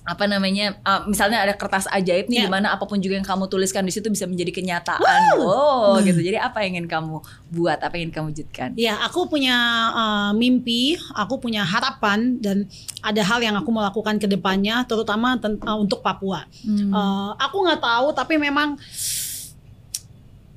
apa 0.00 0.24
namanya 0.24 0.80
uh, 0.80 1.04
misalnya 1.04 1.44
ada 1.44 1.52
kertas 1.54 1.84
ajaib 1.92 2.26
nih 2.26 2.40
Ya. 2.40 2.44
di 2.48 2.50
mana 2.50 2.72
apa 2.72 2.88
pun 2.88 2.96
juga 2.98 3.20
yang 3.20 3.28
kamu 3.28 3.52
tuliskan 3.52 3.84
di 3.84 3.92
situ 3.92 4.08
bisa 4.08 4.24
menjadi 4.24 4.48
kenyataan 4.48 5.36
oh 5.44 6.00
gitu 6.00 6.24
jadi 6.24 6.40
apa 6.40 6.64
yang 6.64 6.80
ingin 6.80 6.88
kamu 6.88 7.20
buat 7.52 7.78
apa 7.84 8.00
yang 8.00 8.08
ingin 8.08 8.14
kamu 8.16 8.26
wujudkan 8.32 8.68
Ya, 8.80 8.96
aku 9.04 9.28
punya 9.28 9.56
uh, 9.92 10.30
mimpi, 10.32 10.96
aku 11.12 11.36
punya 11.36 11.66
harapan 11.68 12.40
dan 12.40 12.64
ada 13.04 13.20
hal 13.20 13.44
yang 13.44 13.52
aku 13.60 13.68
mau 13.68 13.84
lakukan 13.84 14.16
ke 14.16 14.24
depannya, 14.24 14.88
terutama 14.88 15.36
uh, 15.36 15.76
untuk 15.76 16.00
Papua. 16.00 16.48
Hmm. 16.64 16.88
Uh, 16.88 17.30
aku 17.36 17.60
nggak 17.66 17.82
tahu, 17.82 18.16
tapi 18.16 18.40
memang 18.40 18.80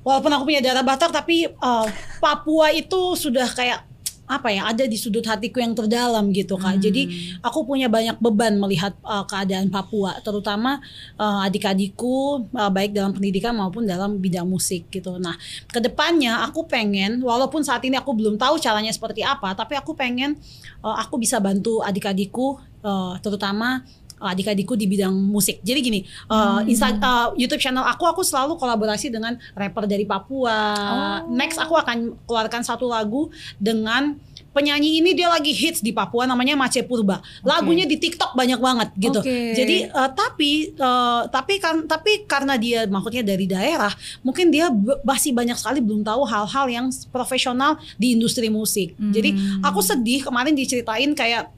walaupun 0.04 0.30
aku 0.32 0.44
punya 0.48 0.60
darah 0.64 0.84
Batak, 0.84 1.10
tapi 1.12 1.48
uh, 1.48 1.86
Papua 2.20 2.72
itu 2.72 3.16
sudah 3.16 3.48
kayak 3.52 3.84
apa 4.24 4.48
ya 4.48 4.64
ada 4.72 4.88
di 4.88 4.96
sudut 4.96 5.24
hatiku 5.24 5.60
yang 5.60 5.76
terdalam 5.76 6.32
gitu 6.32 6.56
kak. 6.56 6.76
Hmm. 6.76 6.82
Jadi 6.82 7.02
aku 7.44 7.68
punya 7.68 7.92
banyak 7.92 8.16
beban 8.20 8.56
melihat 8.56 8.96
uh, 9.04 9.24
keadaan 9.28 9.68
Papua, 9.68 10.16
terutama 10.24 10.80
uh, 11.20 11.44
adik-adikku 11.44 12.48
uh, 12.56 12.70
baik 12.72 12.96
dalam 12.96 13.12
pendidikan 13.12 13.52
maupun 13.52 13.84
dalam 13.84 14.16
bidang 14.16 14.48
musik 14.48 14.88
gitu. 14.88 15.20
Nah 15.20 15.36
ke 15.68 15.78
depannya 15.80 16.40
aku 16.48 16.64
pengen 16.64 17.20
walaupun 17.20 17.60
saat 17.60 17.84
ini 17.84 18.00
aku 18.00 18.16
belum 18.16 18.40
tahu 18.40 18.56
caranya 18.56 18.92
seperti 18.92 19.20
apa, 19.20 19.52
tapi 19.52 19.76
aku 19.76 19.92
pengen 19.92 20.40
uh, 20.80 20.96
aku 20.96 21.20
bisa 21.20 21.36
bantu 21.36 21.84
adik-adikku 21.84 22.56
uh, 22.80 23.20
terutama 23.20 23.84
adik-adikku 24.20 24.74
di 24.78 24.86
bidang 24.86 25.12
musik. 25.12 25.60
Jadi 25.62 25.78
gini, 25.82 26.00
uh, 26.30 26.62
Insta, 26.64 26.94
uh, 26.94 27.28
YouTube 27.36 27.60
channel 27.60 27.84
aku 27.84 28.04
aku 28.06 28.22
selalu 28.22 28.56
kolaborasi 28.56 29.10
dengan 29.10 29.36
rapper 29.54 29.84
dari 29.84 30.06
Papua. 30.08 30.58
Oh. 30.74 31.18
Next 31.34 31.58
aku 31.60 31.74
akan 31.76 32.14
keluarkan 32.24 32.62
satu 32.62 32.88
lagu 32.88 33.28
dengan 33.60 34.16
penyanyi 34.54 35.02
ini 35.02 35.18
dia 35.18 35.26
lagi 35.26 35.50
hits 35.50 35.82
di 35.82 35.90
Papua 35.90 36.30
namanya 36.30 36.54
Mace 36.54 36.86
Purba. 36.86 37.18
Lagunya 37.42 37.90
di 37.90 37.98
TikTok 37.98 38.38
banyak 38.38 38.62
banget 38.62 38.88
gitu. 38.94 39.18
Oke. 39.18 39.58
Jadi 39.58 39.90
uh, 39.90 40.10
tapi 40.14 40.70
uh, 40.78 41.26
tapi 41.26 41.58
kan 41.58 41.82
tapi 41.90 42.22
karena 42.24 42.54
dia 42.54 42.86
maksudnya 42.86 43.26
dari 43.26 43.50
daerah, 43.50 43.90
mungkin 44.22 44.54
dia 44.54 44.70
masih 45.02 45.34
banyak 45.34 45.58
sekali 45.58 45.82
belum 45.82 46.06
tahu 46.06 46.22
hal-hal 46.22 46.66
yang 46.70 46.86
profesional 47.10 47.76
di 47.98 48.14
industri 48.14 48.46
musik. 48.46 48.94
Jadi 48.94 49.26
Hmm. 49.34 49.66
aku 49.66 49.82
sedih 49.82 50.22
kemarin 50.22 50.54
diceritain 50.54 51.10
kayak 51.10 51.50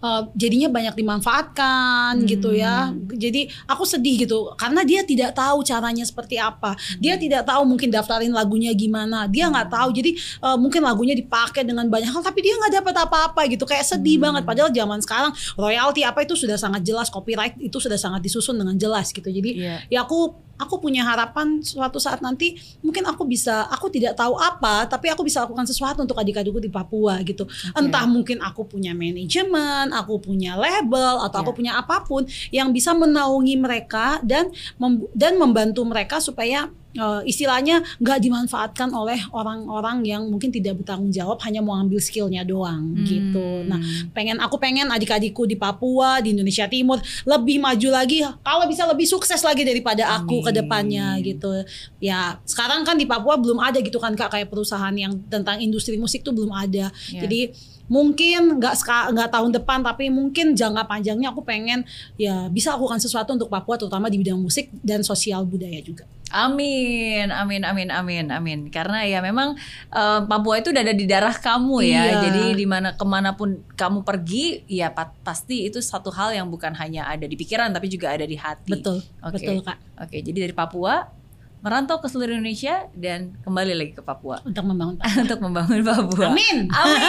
uh, 0.00 0.22
jadinya 0.34 0.68
banyak 0.68 0.94
dimanfaatkan 0.96 2.12
Hmm. 2.16 2.26
gitu 2.26 2.50
ya. 2.52 2.90
Jadi 3.10 3.48
aku 3.64 3.84
sedih 3.84 4.26
gitu 4.26 4.52
karena 4.56 4.82
dia 4.82 5.00
tidak 5.02 5.32
tahu 5.32 5.62
caranya 5.62 6.02
seperti 6.02 6.36
apa. 6.36 6.74
Dia 6.98 7.14
Hmm. 7.16 7.22
tidak 7.22 7.42
tahu 7.46 7.62
mungkin 7.64 7.88
daftarin 7.88 8.32
lagunya 8.32 8.72
gimana. 8.72 9.24
Dia 9.24 9.48
nggak 9.48 9.68
tahu. 9.70 9.88
Jadi 9.92 10.10
uh, 10.40 10.56
mungkin 10.56 10.82
lagunya 10.82 11.14
dipakai 11.14 11.62
dengan 11.62 11.86
banyak 11.86 12.10
hal 12.10 12.22
tapi 12.22 12.40
dia 12.40 12.56
nggak 12.56 12.82
dapat 12.82 12.94
apa-apa 13.00 13.40
gitu. 13.48 13.64
Kayak 13.64 13.86
sedih 13.86 14.16
Hmm. 14.18 14.24
banget 14.32 14.42
padahal 14.44 14.70
zaman 14.72 14.98
sekarang 15.00 15.30
royalti 15.54 16.02
apa 16.02 16.24
itu 16.24 16.34
sudah 16.34 16.56
sangat 16.56 16.82
jelas, 16.82 17.08
copyright 17.08 17.56
itu 17.56 17.76
sudah 17.78 17.96
sangat 17.96 18.20
disusun 18.20 18.56
dengan 18.56 18.76
jelas 18.76 19.10
gitu. 19.10 19.26
Jadi 19.26 19.62
Iya. 19.62 19.76
ya 19.88 19.98
aku 20.02 20.49
aku 20.60 20.76
punya 20.78 21.02
harapan 21.02 21.58
suatu 21.60 21.96
saat 21.96 22.20
nanti 22.20 22.52
mungkin 22.78 23.02
aku 23.02 23.24
bisa 23.24 23.64
aku 23.66 23.88
tidak 23.88 24.12
tahu 24.14 24.36
apa 24.36 24.84
tapi 24.84 25.08
aku 25.08 25.24
bisa 25.24 25.40
lakukan 25.40 25.64
sesuatu 25.64 26.04
untuk 26.04 26.14
adik-adikku 26.14 26.60
di 26.60 26.68
Papua 26.68 27.16
gitu 27.22 27.48
entah 27.72 28.04
mungkin 28.04 28.38
aku 28.38 28.68
punya 28.68 28.92
manajemen 28.92 29.90
aku 29.90 30.20
punya 30.20 30.54
label 30.54 31.24
atau 31.24 31.38
aku 31.40 31.50
Ya. 31.50 31.56
punya 31.56 31.72
apa 31.76 31.96
pun 32.02 32.22
yang 32.50 32.70
bisa 32.70 32.92
menaungi 32.92 33.56
mereka 33.56 34.20
dan 34.22 34.48
mem- 34.76 35.08
dan 35.12 35.34
membantu 35.34 35.82
mereka 35.82 36.20
supaya 36.20 36.68
eh, 36.92 37.22
istilahnya 37.24 37.80
nggak 37.96 38.18
dimanfaatkan 38.18 38.90
oleh 38.90 39.18
orang-orang 39.30 40.02
yang 40.02 40.22
mungkin 40.26 40.48
tidak 40.48 40.78
bertanggung 40.78 41.10
jawab 41.10 41.38
hanya 41.42 41.60
mau 41.60 41.74
ambil 41.74 41.98
skillnya 41.98 42.42
doang 42.42 42.82
Hmm. 42.90 43.04
gitu 43.04 43.46
nah 43.64 43.78
pengen 44.10 44.38
aku 44.38 44.56
pengen 44.56 44.88
adik-adikku 44.88 45.44
di 45.44 45.54
Papua 45.54 46.18
di 46.18 46.34
Indonesia 46.34 46.66
Timur 46.66 46.98
lebih 47.24 47.58
maju 47.58 47.88
lagi 47.90 48.22
kalau 48.40 48.66
bisa 48.66 48.84
lebih 48.84 49.06
sukses 49.06 49.38
lagi 49.40 49.62
daripada 49.62 50.16
aku 50.16 50.42
ke 50.42 50.50
Amin. 50.50 50.58
depannya 50.58 51.06
gitu 51.20 51.62
ya 51.98 52.38
sekarang 52.42 52.82
kan 52.82 52.94
di 52.94 53.06
Papua 53.06 53.34
belum 53.34 53.58
ada 53.58 53.78
gitu 53.78 53.96
kan 53.96 54.12
kak 54.12 54.30
kayak 54.30 54.48
perusahaan 54.48 54.92
yang 54.92 55.14
tentang 55.26 55.58
industri 55.58 55.94
musik 55.94 56.20
tuh 56.20 56.32
belum 56.32 56.50
ada 56.50 56.90
Ya. 57.10 57.22
jadi 57.22 57.50
mungkin 57.90 58.62
nggak 58.62 58.74
nggak 58.86 59.30
tahun 59.30 59.50
depan 59.50 59.82
tapi 59.82 60.08
mungkin 60.08 60.54
jangka 60.54 60.86
panjangnya 60.86 61.34
aku 61.34 61.42
pengen 61.42 61.82
ya 62.14 62.46
bisa 62.46 62.70
lakukan 62.70 62.98
sesuatu 62.98 63.34
untuk 63.34 63.50
Papua 63.50 63.74
terutama 63.74 64.06
di 64.06 64.14
bidang 64.16 64.38
musik 64.38 64.70
dan 64.80 65.02
sosial 65.02 65.42
budaya 65.42 65.82
juga 65.82 66.06
Amin, 66.30 67.28
amin, 67.28 67.62
amin, 67.62 67.88
amin, 67.90 68.24
amin. 68.30 68.58
Karena 68.70 69.02
ya 69.02 69.18
memang 69.18 69.58
eh, 69.90 70.20
Papua 70.24 70.58
itu 70.58 70.70
udah 70.70 70.82
ada 70.82 70.94
di 70.94 71.04
darah 71.04 71.34
kamu 71.34 71.76
ya. 71.82 72.02
Iya. 72.06 72.18
Jadi 72.24 72.42
di 72.54 72.66
mana 72.66 72.94
ke 72.94 73.04
mana 73.04 73.34
pun 73.34 73.60
kamu 73.74 74.02
pergi, 74.02 74.62
ya 74.66 74.90
pa- 74.90 75.14
pasti 75.20 75.66
itu 75.66 75.82
satu 75.82 76.08
hal 76.10 76.32
yang 76.32 76.46
bukan 76.46 76.70
hanya 76.74 77.06
ada 77.06 77.26
di 77.26 77.34
pikiran 77.34 77.70
tapi 77.70 77.86
juga 77.86 78.14
ada 78.14 78.24
di 78.24 78.38
hati. 78.38 78.70
betul 78.72 79.02
Oke. 79.20 79.42
betul 79.42 79.56
kak 79.60 79.78
Oke, 80.00 80.16
jadi 80.22 80.48
dari 80.48 80.54
Papua 80.54 81.19
merantau 81.60 81.96
ke 81.96 82.06
seluruh 82.06 82.32
Indonesia 82.32 82.88
dan 82.92 83.36
kembali 83.38 83.72
lagi 83.74 83.92
ke 83.92 84.00
Papua 84.00 84.40
untuk 84.48 84.64
membangun 84.64 84.96
Papua. 84.96 85.20
untuk 85.20 85.38
membangun 85.40 85.80
Papua. 85.82 86.26
Amin. 86.28 86.66
Amin, 86.66 87.00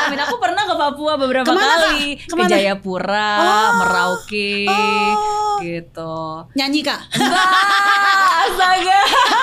amin. 0.00 0.18
Aku 0.18 0.36
pernah 0.36 0.62
ke 0.62 0.74
Papua 0.74 1.12
beberapa 1.14 1.44
Ke 1.44 1.52
mana, 1.52 1.66
Kak? 1.66 1.78
kali. 1.86 2.08
Ke 2.18 2.34
mana? 2.34 2.48
Ke 2.48 2.52
Jayapura, 2.54 3.30
Oh. 3.34 3.70
Merauke, 3.78 4.52
Oh. 4.66 5.56
gitu. 5.58 6.16
Nyanyi 6.54 6.80
kak. 6.80 7.00
Enggak, 7.12 7.48
astaga. 8.42 9.00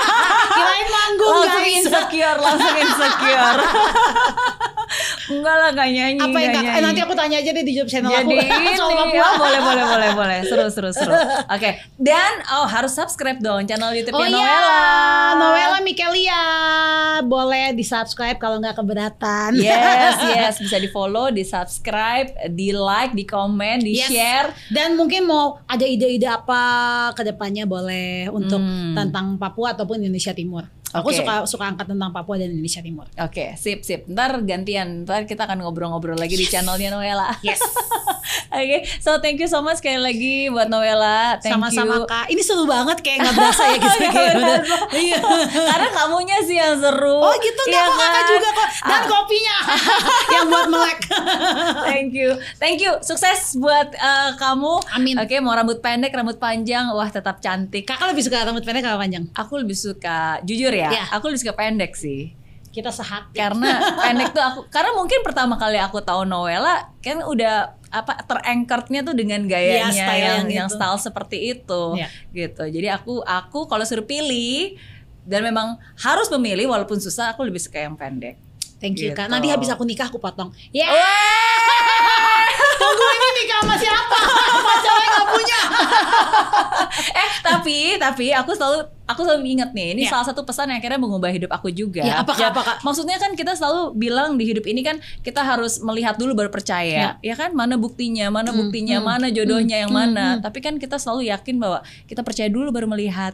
Kirain 0.50 0.88
manggung 0.90 1.34
langsung 1.40 1.62
guys. 1.62 1.78
insecure, 1.80 2.38
langsung 2.38 2.76
insecure. 2.76 3.60
Enggak 5.30 5.56
lah, 5.56 5.70
gak 5.72 5.88
nyanyi. 5.88 6.20
Apa 6.20 6.38
yang 6.38 6.52
kak? 6.52 6.64
Eh, 6.68 6.82
nanti 6.82 7.00
aku 7.00 7.14
tanya 7.14 7.38
aja 7.38 7.50
deh 7.50 7.62
di 7.62 7.72
job 7.72 7.86
channel 7.86 8.10
Jadi 8.10 8.34
aku 8.34 8.34
ini, 8.34 8.72
soal 8.74 8.92
Papua. 8.92 9.22
oh, 9.22 9.34
boleh, 9.38 9.60
boleh, 9.60 9.84
boleh, 9.86 10.10
boleh. 10.14 10.40
Seru, 10.50 10.66
seru, 10.68 10.90
seru. 10.90 11.14
Oke, 11.48 11.70
dan 11.96 12.32
oh 12.52 12.66
harus 12.66 12.92
subscribe 12.92 13.38
dong 13.38 13.64
channel 13.64 13.92
YouTube 13.92 14.12
Oh 14.12 14.20
Noella. 14.20 14.34
iya, 14.36 14.58
Noella 15.36 15.80
Mikelia. 15.80 16.44
Boleh 17.22 17.72
di 17.72 17.84
subscribe 17.84 18.36
kalau 18.36 18.58
nggak 18.58 18.74
keberatan. 18.74 19.54
Yes, 19.54 20.18
yes, 20.32 20.54
bisa 20.58 20.78
di 20.78 20.88
follow, 20.88 21.30
di 21.30 21.44
subscribe, 21.44 22.26
di 22.50 22.72
like, 22.72 23.14
di 23.14 23.24
komen, 23.24 23.80
di 23.80 23.94
Yes. 23.96 24.08
share. 24.08 24.48
Dan 24.68 24.96
mungkin 24.96 25.24
mau 25.24 25.62
ada 25.64 25.84
ide-ide 25.84 26.26
apa 26.26 26.62
ke 27.12 27.22
depannya 27.24 27.66
boleh 27.66 28.30
untuk 28.30 28.58
Hmm. 28.60 28.92
tentang 28.94 29.36
Papua 29.36 29.72
ataupun 29.72 30.00
Indonesia 30.00 30.32
Timur. 30.32 30.66
Aku 30.92 31.08
Oke. 31.08 31.18
suka 31.18 31.34
suka 31.46 31.64
angkat 31.68 31.86
tentang 31.88 32.10
Papua 32.10 32.36
dan 32.36 32.50
Indonesia 32.50 32.80
Timur. 32.80 33.06
Oke, 33.16 33.54
sip, 33.56 33.82
sip. 33.82 34.06
Ntar 34.06 34.42
gantian, 34.42 35.04
ntar 35.04 35.24
kita 35.24 35.44
akan 35.44 35.62
ngobrol-ngobrol 35.62 36.16
lagi 36.16 36.34
di 36.34 36.44
channelnya 36.44 36.90
Noella. 36.90 37.30
Yes. 37.42 37.62
Oke, 38.52 38.82
so 38.98 39.18
thank 39.20 39.38
you 39.38 39.46
so 39.46 39.60
much 39.60 39.78
sekali 39.78 39.98
lagi 39.98 40.36
buat 40.48 40.66
Noella. 40.68 41.38
Thank 41.38 41.54
Sama-sama 41.54 41.96
you. 41.96 42.06
Kak. 42.06 42.26
Ini 42.28 42.42
seru 42.42 42.66
banget 42.66 42.98
kayak 43.00 43.22
nggak 43.22 43.36
berasa 43.36 43.62
ya 43.64 43.78
gitu. 43.80 43.98
Nggak 44.00 44.12
kayak 44.12 44.32
udah- 44.32 44.42
berasa. 44.60 44.76
Iya. 45.00 45.18
Karena 45.48 45.90
kamunya 45.92 46.38
sih 46.42 46.56
yang 46.56 46.76
seru. 46.76 47.18
Oh 47.20 47.34
gitu 47.36 47.62
Iya 47.64 47.78
nggak 47.80 47.86
kok 47.86 47.98
kakak 48.00 48.14
kan? 48.16 48.26
juga 48.28 48.50
kok. 48.52 48.70
Dan 48.82 48.90
Ah. 48.92 49.06
kopinya 49.08 49.58
yang 50.32 50.46
buat 50.48 50.68
melek. 50.68 51.00
Thank 51.84 52.12
you, 52.12 52.30
thank 52.58 52.80
you. 52.80 52.92
Sukses 53.02 53.54
buat 53.56 53.90
uh, 53.94 54.32
kamu. 54.36 54.74
Amin. 54.92 55.16
Oke, 55.20 55.36
mau 55.40 55.52
rambut 55.52 55.80
pendek, 55.80 56.10
rambut 56.12 56.38
panjang, 56.38 56.90
wah 56.90 57.08
tetap 57.08 57.38
cantik. 57.40 57.84
Kakak 57.84 58.10
lebih 58.10 58.24
suka 58.24 58.42
rambut 58.42 58.64
pendek 58.64 58.84
apa 58.84 58.98
panjang? 58.98 59.26
Aku 59.36 59.58
lebih 59.58 59.76
suka, 59.76 60.40
jujur 60.42 60.72
ya, 60.72 60.79
Iya. 60.88 61.04
aku 61.12 61.28
lebih 61.28 61.42
suka 61.42 61.54
pendek 61.54 61.94
sih. 61.94 62.32
Kita 62.70 62.90
sehati. 62.90 63.34
Karena 63.34 63.82
pendek 64.06 64.30
tuh 64.30 64.40
aku, 64.40 64.60
karena 64.70 64.94
mungkin 64.94 65.20
pertama 65.20 65.56
kali 65.56 65.76
aku 65.76 66.00
tahu 66.00 66.24
Noella 66.24 66.88
kan 67.00 67.20
udah 67.22 67.74
apa 67.90 68.22
terangkertnya 68.22 69.02
tuh 69.02 69.14
dengan 69.14 69.42
gayanya 69.44 69.90
Iya, 69.90 69.98
style 69.98 70.22
yang 70.22 70.30
yang 70.46 70.48
yang 70.56 70.70
style 70.70 70.96
seperti 70.96 71.38
itu, 71.52 71.84
Iya. 71.98 72.08
gitu. 72.32 72.64
Jadi 72.64 72.88
aku 72.88 73.20
aku 73.20 73.66
kalau 73.66 73.82
suruh 73.82 74.06
pilih 74.06 74.78
dan 75.26 75.42
memang 75.42 75.76
harus 75.98 76.30
memilih 76.30 76.70
walaupun 76.70 76.98
susah, 76.98 77.34
aku 77.34 77.42
lebih 77.42 77.58
suka 77.58 77.82
yang 77.82 77.94
pendek. 77.94 78.38
Thank 78.78 78.96
you 78.98 79.12
Gitu. 79.12 79.18
Kak. 79.18 79.28
Nanti 79.28 79.50
habis 79.50 79.68
aku 79.68 79.84
nikah 79.84 80.08
aku 80.08 80.18
potong. 80.18 80.54
Ya. 80.70 80.88
Wah! 80.88 82.48
Tunggu 82.80 83.06
ini 83.10 83.28
nikah 83.36 83.60
sama 83.60 83.76
siapa? 83.76 84.16
Punya. 85.40 85.60
eh 87.24 87.32
tapi 87.40 87.78
tapi 87.96 88.26
aku 88.32 88.52
selalu 88.52 88.80
aku 89.06 89.22
selalu 89.24 89.42
ingat 89.50 89.72
nih 89.72 89.96
ini 89.96 90.02
Iya. 90.06 90.12
salah 90.12 90.26
satu 90.28 90.44
pesan 90.44 90.70
yang 90.70 90.78
akhirnya 90.78 91.02
mengubah 91.02 91.30
hidup 91.30 91.50
aku 91.50 91.70
juga. 91.70 92.04
Ya, 92.04 92.22
apa, 92.22 92.32
Kak? 92.32 92.54
Apa, 92.54 92.62
Kak? 92.62 92.78
Maksudnya 92.84 93.18
kan 93.18 93.34
kita 93.34 93.56
selalu 93.56 93.96
bilang 93.96 94.38
di 94.38 94.46
hidup 94.46 94.64
ini 94.64 94.86
kan 94.86 94.98
kita 95.22 95.42
harus 95.42 95.80
melihat 95.80 96.14
dulu 96.16 96.36
baru 96.36 96.50
percaya, 96.50 97.18
ya, 97.20 97.36
kan? 97.36 97.52
Mana 97.52 97.74
buktinya, 97.76 98.30
mana 98.30 98.52
Hmm, 98.52 98.60
buktinya, 98.62 99.02
hmm, 99.02 99.08
mana 99.08 99.28
jodohnya 99.30 99.82
yang 99.82 99.90
hmm, 99.90 100.00
mana. 100.14 100.26
hmm. 100.38 100.42
Tapi 100.46 100.60
kan 100.60 100.78
kita 100.78 100.96
selalu 100.96 101.26
yakin 101.28 101.56
bahwa 101.58 101.80
kita 102.06 102.22
percaya 102.22 102.48
dulu 102.48 102.70
baru 102.70 102.86
melihat. 102.86 103.34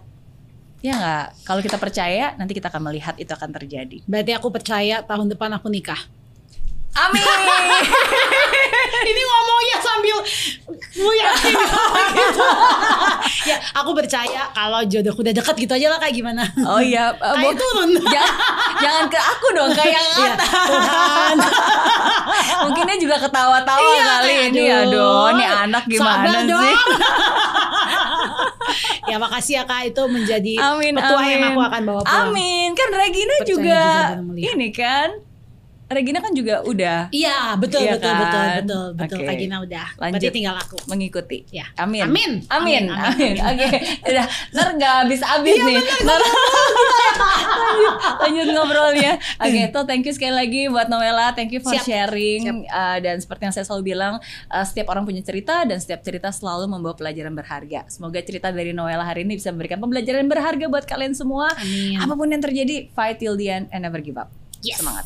Ya 0.80 0.94
nggak? 0.94 1.26
Kalau 1.44 1.62
kita 1.66 1.78
percaya 1.82 2.38
nanti 2.38 2.54
kita 2.54 2.70
akan 2.70 2.82
melihat 2.86 3.18
itu 3.18 3.28
akan 3.28 3.50
terjadi. 3.52 4.06
Berarti 4.06 4.32
aku 4.32 4.48
percaya 4.48 5.02
tahun 5.02 5.28
depan 5.28 5.50
aku 5.58 5.68
nikah. 5.68 5.98
Amin. 6.98 7.24
ini 9.06 9.22
ngomongnya 9.22 9.78
sambil 9.78 10.18
yakin 10.96 11.54
gitu. 11.54 12.46
ya 13.46 13.58
aku 13.74 13.92
percaya 13.92 14.48
kalau 14.50 14.80
jodohku 14.82 15.20
udah 15.20 15.34
deket 15.34 15.56
gitu 15.58 15.74
aja 15.74 15.88
lah 15.88 16.00
kayak 16.00 16.16
gimana 16.16 16.44
oh 16.64 16.80
iya, 16.80 17.12
eh, 17.12 17.34
kayak 17.34 17.52
bu- 17.52 17.60
turun 17.60 17.90
jangan, 18.02 18.34
jangan 18.80 19.06
ke 19.06 19.20
aku 19.20 19.48
dong 19.52 19.72
kayak 19.72 19.92
yang 19.94 20.08
Iya, 20.16 20.34
atas. 20.34 20.50
Tuhan 20.66 21.36
Mungkin 22.66 22.84
dia 22.86 22.98
juga 22.98 23.16
ketawa-tawa 23.20 23.80
Iya, 23.86 24.04
kali 24.18 24.34
ini 24.50 24.64
aduh, 24.66 25.30
ini 25.32 25.46
anak 25.46 25.84
gimana 25.86 26.26
sabar 26.26 26.36
sih? 26.38 26.50
dong. 26.50 26.64
ya 29.06 29.16
makasih 29.18 29.54
ya 29.54 29.64
kak 29.64 29.82
itu 29.86 30.02
menjadi 30.06 30.54
Amin, 30.58 30.96
petua 30.96 31.20
amin. 31.20 31.30
yang 31.30 31.44
aku 31.52 31.62
akan 31.62 31.82
bawa 31.84 32.02
pulang 32.02 32.26
Amin, 32.26 32.68
kan 32.74 32.90
Regina 32.90 33.36
Percaya 33.36 33.46
juga 33.46 33.84
juga 34.18 34.34
ini 34.34 34.68
kan 34.72 35.10
Regina 35.86 36.18
kan 36.18 36.34
juga 36.34 36.66
udah 36.66 37.14
Iya, 37.14 37.54
betul 37.56 37.86
Iya 37.86 37.94
betul 37.94 38.10
kan? 38.10 38.18
betul 38.18 38.42
betul 38.58 38.86
betul. 38.98 39.18
Oke. 39.22 39.30
Regina 39.30 39.56
udah. 39.62 39.88
Lanjut. 39.96 40.14
Berarti 40.18 40.34
tinggal 40.34 40.56
aku. 40.58 40.78
mengikuti. 40.86 41.38
Ya. 41.50 41.66
Amin. 41.78 42.02
Amin. 42.04 42.32
Amin. 42.50 42.84
Amin, 42.90 43.06
Amin. 43.06 43.36
amin, 43.38 43.66
Oke. 43.70 43.78
Udah, 44.04 44.26
ntar 44.50 44.68
nggak 44.76 44.94
habis-habis 45.06 45.58
nih. 45.60 45.78
Ntar 45.78 46.20
lanjut, 47.56 47.94
lanjut 48.26 48.48
ngobrolnya. 48.50 49.12
Oke, 49.38 49.62
tuh 49.70 49.84
thank 49.86 50.04
you 50.04 50.14
sekali 50.14 50.34
lagi 50.34 50.62
buat 50.68 50.88
Noella. 50.88 51.32
Thank 51.32 51.54
you 51.54 51.62
for 51.62 51.72
Siap. 51.72 51.86
sharing. 51.86 52.66
Uh, 52.66 52.98
dan 53.00 53.22
seperti 53.22 53.46
yang 53.46 53.54
saya 53.54 53.66
selalu 53.66 53.94
bilang, 53.94 54.18
uh, 54.50 54.66
setiap 54.66 54.90
orang 54.90 55.06
punya 55.06 55.22
cerita 55.22 55.64
dan 55.64 55.78
setiap 55.78 56.02
cerita 56.02 56.30
selalu 56.30 56.66
membawa 56.66 56.96
pelajaran 56.96 57.32
berharga. 57.32 57.86
Semoga 57.88 58.20
cerita 58.22 58.50
dari 58.50 58.74
Noella 58.74 59.06
hari 59.06 59.22
ini 59.22 59.38
bisa 59.38 59.54
memberikan 59.54 59.78
pembelajaran 59.78 60.26
berharga 60.26 60.66
buat 60.66 60.86
kalian 60.86 61.14
semua. 61.14 61.54
Amin. 61.56 62.02
Apa 62.02 62.14
pun 62.14 62.28
yang 62.28 62.42
terjadi, 62.42 62.90
fight 62.92 63.18
till 63.18 63.38
the 63.38 63.48
end 63.48 63.66
and 63.70 63.86
never 63.86 64.02
give 64.02 64.18
up. 64.18 64.34
Yes. 64.60 64.82
Semangat. 64.82 65.06